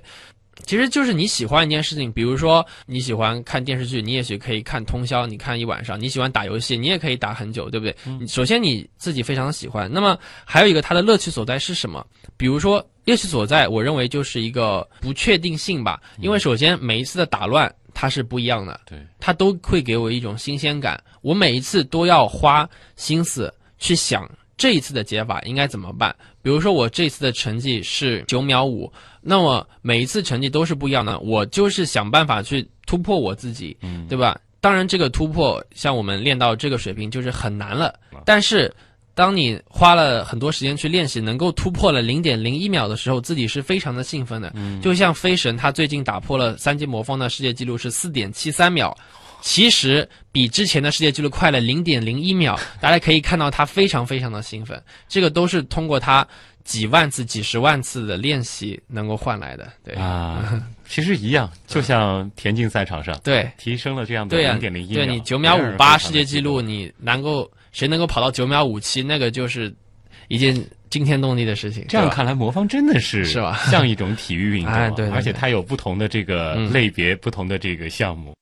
[0.68, 7.96] 其实就是你喜欢一件事情，比如说你喜欢看电视剧，你也许可以看通宵，你看一晚上；你喜欢打游戏，你也可以打很久，对不对？
[8.20, 10.16] 你首先你自己非常喜欢，那么
[10.46, 12.06] 还有一个它的乐趣所在是什么？
[12.38, 26.16] 比如说乐趣所在，我认为就是一个不确定性吧，因为首先每一次的打乱它是不一样的，对，它都会给我一种新鲜感，我每一次都要花心思去想这一次的解法应该怎么办。
[26.44, 34.40] 比如说我这次的成绩是九秒五，那么每一次成绩都是不一样的，我就是想办法去突破我自己，嗯，对吧？
[34.62, 38.22] 当然，这个突破像我们练到这个水平就是很难了啊。
[38.26, 38.72] 但是，
[39.18, 44.52] 当你花了很多时间去练习，能够突破了零点零一秒的时候，自己是非常的兴奋的。
[44.54, 48.96] 嗯就像飞神，他最近打破了三阶魔方的世界纪录是四点七三秒，
[49.42, 52.60] 其实比之前的世界纪录快了零点零一秒。
[52.80, 56.26] 大家可以看到他非常非常的兴奋，这个都是通过他
[56.64, 59.68] 几万次、几十万次的练习能够换来的。
[59.84, 69.74] 对，啊，其实一样， 就像田径赛场上，对，提升了这样的零点零一秒，对你九秒五八世界纪录，你能够谁能够跑到九秒五七，那个就是
[70.28, 70.56] 一件
[70.90, 71.86] 惊天动地的事情。
[71.88, 78.34] 这样看来，魔方真的是是吧 像一种体育运动啊，哎对对对而且它有不同的这个嗯类别、不同的这个项目。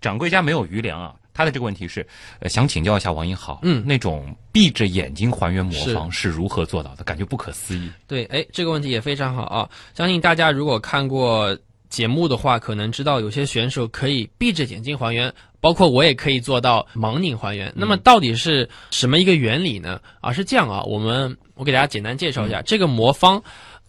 [0.00, 2.06] 掌柜家没有余粮啊，他的这个问题是，
[2.38, 7.02] 呃，想请教一下王英豪，嗯那种闭着眼睛还原魔方是如何做到的？
[7.02, 7.90] 感觉不可思议。
[8.06, 9.68] 对，哎，这个问题也非常好啊！
[9.94, 11.58] 相信大家如果看过
[11.88, 17.72] 节目的话，可能知道有些选手可以闭着眼睛还原，包括我也可以做到盲拧还原。
[17.76, 20.00] 那么到底是什么一个原理呢？
[20.20, 23.42] 啊，是这样啊，我们我给大家简单介绍一下，这个魔方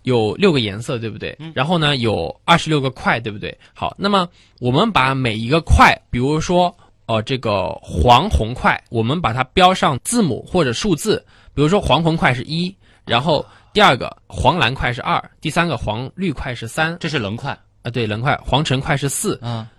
[0.04, 1.38] 有六个颜色，对不对？
[1.54, 3.58] 然后呢，有二十六个块，对不对？
[3.74, 4.28] 好，那么
[4.60, 6.76] 我们把每一个块，比如说
[7.08, 12.74] 呃这个黄红块，我们把它标上字母或者数字，比如说黄红块是一，
[13.06, 17.52] 然后第二个黄蓝块是二，第三个黄绿块是三，这是棱块
[17.84, 19.70] 啊对，棱块黄橙块是四，啊，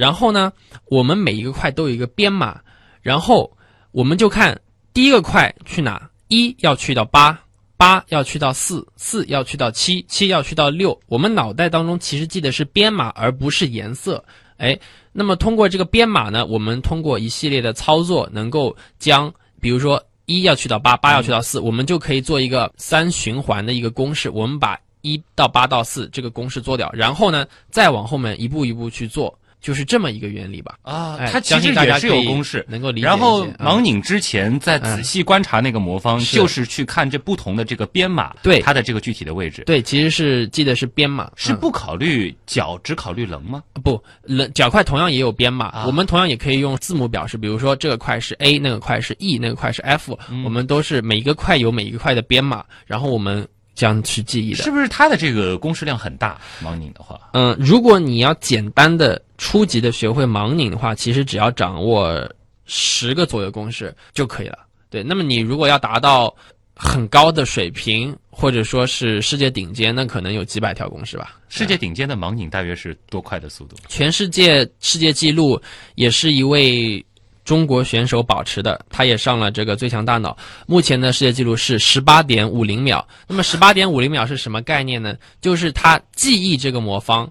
[0.00, 0.50] 然后呢，
[0.86, 2.58] 我们每一个块都有一个编码，
[3.02, 3.54] 然后
[3.92, 4.58] 我们就看
[4.94, 7.38] 第一个块去哪，一要去到八，
[7.76, 10.98] 八要去到四，四要去到七，七要去到六。
[11.06, 14.24] 我们脑袋当中其实记得是编码，而不是颜色。
[14.56, 14.78] 哎，
[15.12, 19.30] 那么通过这个编码呢，我们通过一系列的操作，能够将
[19.60, 24.30] 比如说一要去到八，八要去到四，我们就可以做一个三循环的一个公式。
[24.30, 30.76] 我们把一到八到四这个公式做掉，然后呢，再往后面一步一步去做，就是这么一个原理吧。
[30.82, 32.64] 啊，哎它其实也是有公式。
[32.68, 33.06] 能够理解。
[33.06, 39.62] 然后啊盲拧之前再仔细观察那个魔方，就是去看这不同的这个编码，对它的这个具体的位置。
[39.66, 43.62] 对，其实是记得是编码，嗯是不考虑角，只考虑棱吗？
[43.82, 53.46] 不，棱角块同样也有编码，啊我们同样也可以用字母表示，比如说这个块是 A，那个块是 E，那个块是 F，、我嗯们都是每一个块有每一个块的编码，然后我们
[53.80, 54.62] 这样去记忆的。
[54.62, 56.38] 是不是它的这个公式量很大？
[56.62, 62.30] 盲拧的话，嗯，如果你要简单的初级的学会盲拧的话，其实只要掌握
[62.66, 64.58] 十个左右公式就可以了。
[64.90, 66.34] 对，那么你如果要达到
[66.76, 71.38] 很高的水平，或者说是世界顶尖，那可能有几百条公式吧。
[71.48, 73.76] 世界顶尖的盲拧大约是多快的速度？
[73.88, 75.58] 全世界世界纪录
[75.94, 77.02] 也是一位
[77.50, 80.38] 中国选手保持的，他也上了这个最强大脑。
[80.68, 83.04] 目前的世界纪录是十八点五零秒。
[83.26, 85.16] 那么十八点五零秒是什么概念呢？
[85.40, 87.28] 就是他记忆这个魔方，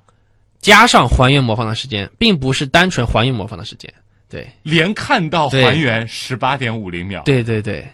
[0.59, 3.89] 加上还原魔方的时间，并不是单纯还原魔方的时间。
[4.30, 7.88] 对，连看到还原十八点五零秒。，对对对，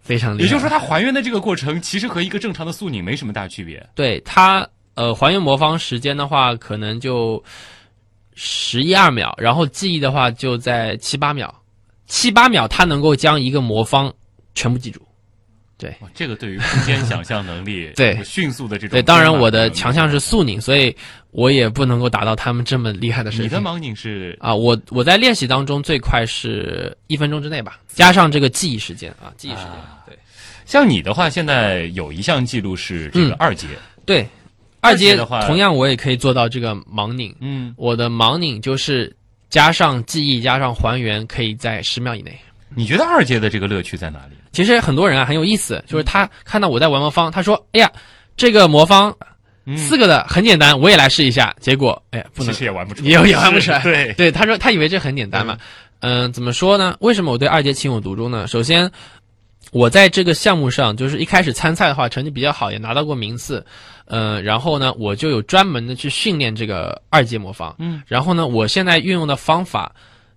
[0.00, 0.44] 非常厉害。
[0.44, 3.86] 也就是说，它还原的这个过程其实和一个正常的速拧没什么大区别。
[3.94, 7.44] 对它呃还原魔方时间的话，可能就
[8.34, 11.54] 十一二秒，然后记忆的话就在七八秒，
[12.06, 14.12] 七八秒他能够将一个魔方
[14.54, 15.00] 全部记住。
[15.78, 15.94] 对。
[16.14, 18.18] 这个对于空间想象能力， 对。
[18.24, 20.94] 迅速的这种对，当然我的强项是速拧，所以
[21.32, 23.58] 我也不能够达到他们这么厉害的水平。
[23.58, 30.02] 你的盲拧是啊，我我在练习当中最快是一分钟之内吧，加上这个记忆时间啊，记忆时间，啊。
[30.06, 30.16] 对。
[30.64, 33.36] 像你的话，现在有一项记录是这个嗯。
[33.38, 33.66] 二阶，
[34.06, 34.26] 对，
[34.80, 39.14] 二阶的话同样我也可以做到这个盲拧，嗯，我的盲拧就是
[39.56, 42.38] 加上记忆加上还原，可以在十秒以内。
[42.74, 44.36] 你觉得二阶的这个乐趣在哪里？
[44.52, 47.90] 其实很多人啊很有意思，就是他看到我在玩魔方，他说：“哎呀，
[48.36, 49.16] 这个魔方
[49.64, 53.78] 嗯四个的很简单，我也来试一下。”结果，哎呀，不能其实也玩不出来，也也玩不出来。
[53.82, 55.56] 对，对，他说他以为这很简单嘛。
[56.00, 56.94] 嗯、怎么说呢？
[57.00, 58.46] 为什么我对二阶情有独钟呢？
[58.46, 58.92] 首先，
[59.72, 63.64] 我在这个项目上，就是一开始参赛的话，成绩比较好，也拿到过名次。
[64.06, 67.74] 呃，然后呢，我就有专门的去训练这个二阶魔方。
[67.78, 69.94] 嗯，然后呢，我现在运用的方法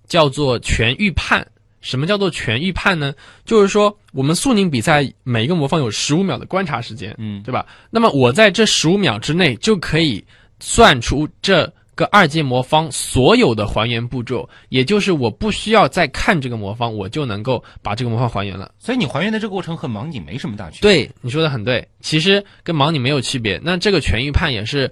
[0.07, 1.45] 叫做全预判。
[1.81, 3.13] 什么叫做全预判呢？
[3.45, 7.65] 就是说，我们速宁比赛每一个魔方有十五秒的观察时间，嗯对吧？
[7.89, 10.21] 那么我在这十五秒之内就可以
[10.59, 18.71] 算出这个二阶魔方所有的还原步骤，也就是我不需要再看这个魔方，我就能够把这个魔方还原了。
[18.79, 20.89] 所以你还原的这个过程和盲拧没什么大区别。
[20.89, 23.59] 对，你说的很对，其实跟盲拧没有区别。
[23.61, 24.89] 那这个全预判也是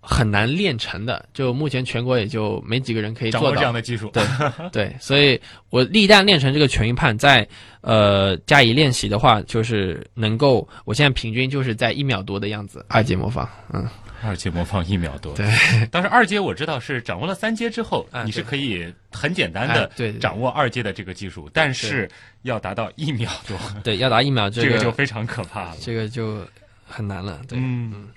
[0.00, 3.72] 很难练成的，就目前全国也就没几个人可以做到这样。
[3.72, 4.24] 的技术，对
[4.72, 5.40] 对，所以
[5.70, 7.46] 我一旦练成这个全预判，再
[7.82, 13.86] 呃加以练习的话，就是能够，我现在平均就是在一秒多的样子，二阶魔方，嗯，
[14.22, 15.34] 二阶魔方一秒多。
[15.34, 15.46] 对，
[15.90, 22.10] 但是二阶我知道是掌握了三阶之后，啊你是可以很简单哎的掌握二阶的这个技术，但是
[22.42, 25.76] 要达到一秒多，对，要达一秒， 这这个个就非常可怕了。
[25.80, 26.46] 这个就
[26.86, 28.08] 很难了，对，嗯。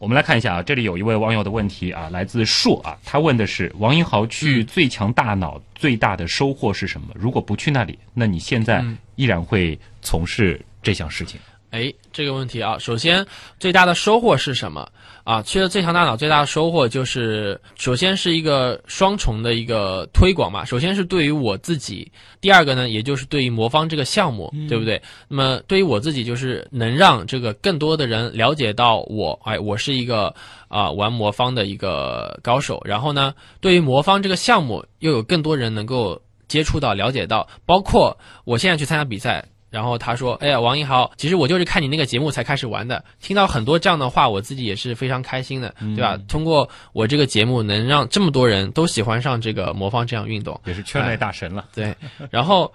[0.00, 7.08] 我们来看一下啊，这里有一位网友的问题啊，来自硕啊，他问的是王英豪去最强大脑最大的收获是什么？
[7.16, 11.40] 如果不去那里，那你现在嗯依然会从事这项事情？
[11.70, 13.24] 哎，这个问题啊，首先
[13.60, 14.88] 最大的收获是什么
[15.22, 15.42] 啊？
[15.42, 20.64] 去了最强大脑最大的收获就是，首先是一个双重的一个推广嘛。
[20.64, 22.10] 首先是对于我自己，
[22.40, 25.00] 第二个呢，也就是对于魔方这个项目，对不对？
[25.28, 30.34] 那么对于我自己，就是能让这个更多的人了解到我，哎，我是一个
[30.68, 32.80] 啊、玩魔方的一个高手。
[32.84, 39.44] 然后呢，对于魔方这个项目，又有更多人能够接触到、了解到，包括我现在去参加比赛。
[39.70, 43.04] 然后他说：“哎呀，王一豪，其实我就是看你那个节目才开始玩的。
[43.20, 46.18] 听到很多这样的话，我自己也是非常开心的，对吧？
[46.26, 51.66] 通过我这个节目，能让这么多人都喜欢上这个魔方这项运动，也是圈内大神了。
[51.74, 51.94] 对。
[52.30, 52.72] 然后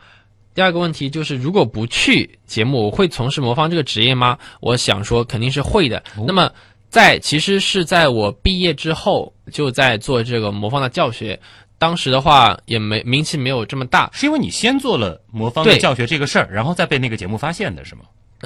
[0.53, 4.37] 第二个问题就是，如果不去节目，我会从事魔方这个职业吗？
[4.59, 6.03] 我想说肯定是会的。
[6.27, 6.51] 那么
[6.93, 11.39] 在其实是在我毕业之后，就在做这个魔方的教学。
[11.79, 18.01] 当时的话也没名气没有这么大，是因为你先做了魔方的教学这个事儿，然后再被那个节目发现的是吗？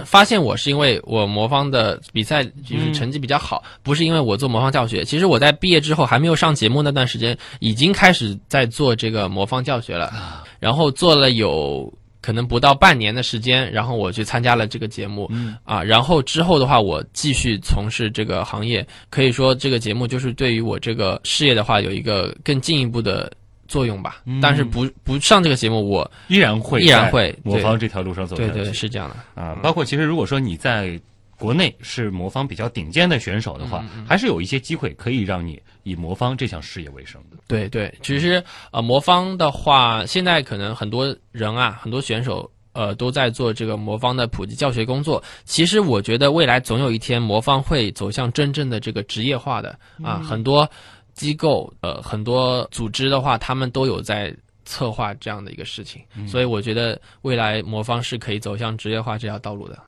[0.05, 5.03] 发现我是因为我魔方的比赛就是成绩比较好，不是因为我做魔方教学。
[5.03, 10.09] 其实我在毕业之后还没有上节目那段时间，已经开始在做这个魔方教学了，
[10.57, 11.93] 然后做了有。
[12.28, 15.32] 可能不到半年的时间，然后我去参加了这个节目，
[15.63, 23.32] 啊，然后之后的话，我继续从事这个行业，可以说这个节目就是对于我这个事业的话有一个更进一步的
[23.69, 24.21] 作用吧。
[24.41, 28.51] 但是不不上这个节目，我依然会依然会对魔方这条路上走下去。
[28.51, 29.41] 对对是这样的。
[29.41, 30.99] 啊，包括其实如果说你在
[31.39, 35.57] 国内是魔方比较顶尖的选手的话，嗯还是有一些机会可以让你
[35.88, 37.38] 以魔方这项事业为生的。
[37.47, 45.23] 对对，其实呃，魔方的话，现在可能很多人啊，很多选手呃都在做这个魔方的普及教学工作。
[45.45, 50.69] 其实我觉得未来总有一天，魔方会走向真正的这个职业化的啊，很多
[51.13, 54.35] 机构呃，很多组织的话，他们都有在。
[54.69, 59.81] 策划这样的一个事情，所以我觉得未来魔方是可以走向职业化这条道路的。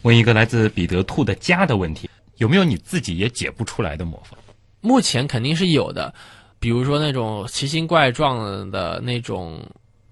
[0.00, 2.08] 问一个来自彼得兔的家的问题：
[2.38, 4.38] 有没有你自己也解不出来的魔方？
[4.82, 6.12] 目前肯定是有的，
[6.60, 9.58] 比如说那种奇形怪状的那种，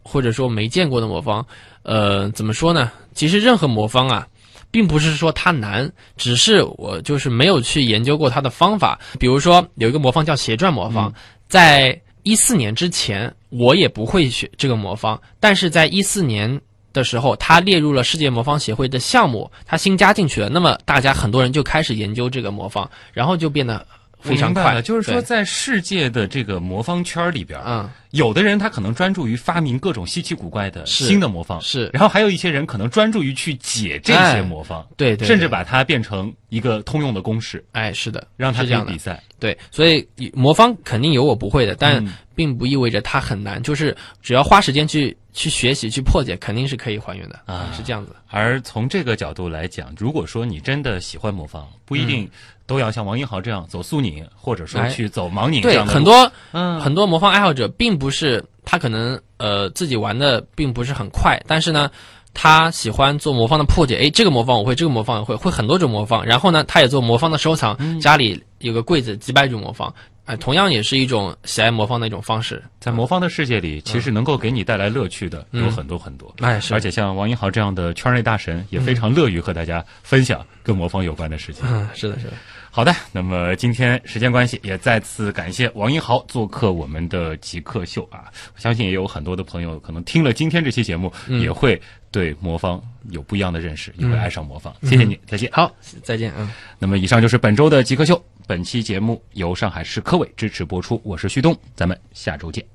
[0.02, 1.46] 或者说没见过的魔方，
[1.82, 2.90] 呃，怎么说呢？
[3.12, 4.26] 其实任何魔方啊，
[4.70, 8.98] 并不是说它难，只是我就是没有去研究过它的方法。
[9.18, 11.12] 比如说有一个魔方叫斜转魔方，
[11.46, 16.58] 在一四年之前我也不会学这个魔方，但是在一四年。
[16.92, 20.48] 的时候，它列入了世界魔方协会的项目，它新加进去了。
[20.48, 23.86] 那么大家很多人就开始研究这个魔方，然后就变得
[24.20, 24.80] 非常快。
[24.82, 38.98] 就是说在世界的这个魔方圈里边，嗯，有的人他可能专注于发明各种稀奇古怪的新的魔方，是然后还有一些人可能专注于去解这些哎魔方，对对对甚至把它变成一个通用的公式，哎，是的，让他这样比。
[38.98, 39.22] 赛。
[39.38, 43.62] 对，所以魔方肯定有我不会的，但嗯并不意味着它很难。
[43.62, 48.14] 就是只要花时间去去学习、去破解，肯定是可以还原的啊是这样子。
[48.28, 52.30] 而从这个角度来讲，如果说你真的喜欢魔方，不一定
[52.66, 61.88] 都要像王英豪这样走苏宁，或者说去走盲拧这对，样很多嗯很多魔方爱好者并不是他可能呃自己玩的并不是很快，但是呢。
[62.32, 66.24] 他喜欢做魔方的破解，诶，这个魔方我会，这个魔方我会，会很多种魔方。
[66.24, 69.92] 然后呢，他也做魔方的收藏，嗯家里有个柜子几百种魔方，
[70.26, 72.62] 哎、同样也是一种喜爱魔方的一种方式。
[72.78, 76.32] 在魔方的世界里，其实能够给你带来乐趣的有很多很多。
[76.38, 81.64] 哎，是，而且像王英豪这样的圈内大神，也非常乐于和大家分享跟魔方有关的事情。
[81.68, 82.32] 嗯， 是的，是的。
[82.72, 88.30] 好的，那么今天时间关系，也再次感谢王英豪做客我们的极客秀啊！
[88.54, 91.80] 我相信也有很多的朋友可能听了今天这期节目，嗯也会
[92.12, 94.72] 对魔方有不一样的认识，也会爱上魔方。
[94.82, 95.50] 谢谢你，再见。
[95.52, 96.48] 好，再见，啊。
[96.78, 102.70] 那么以上就是本周的极客秀，本期节目由上海市科委支持播出，我是旭东，咱们下周见。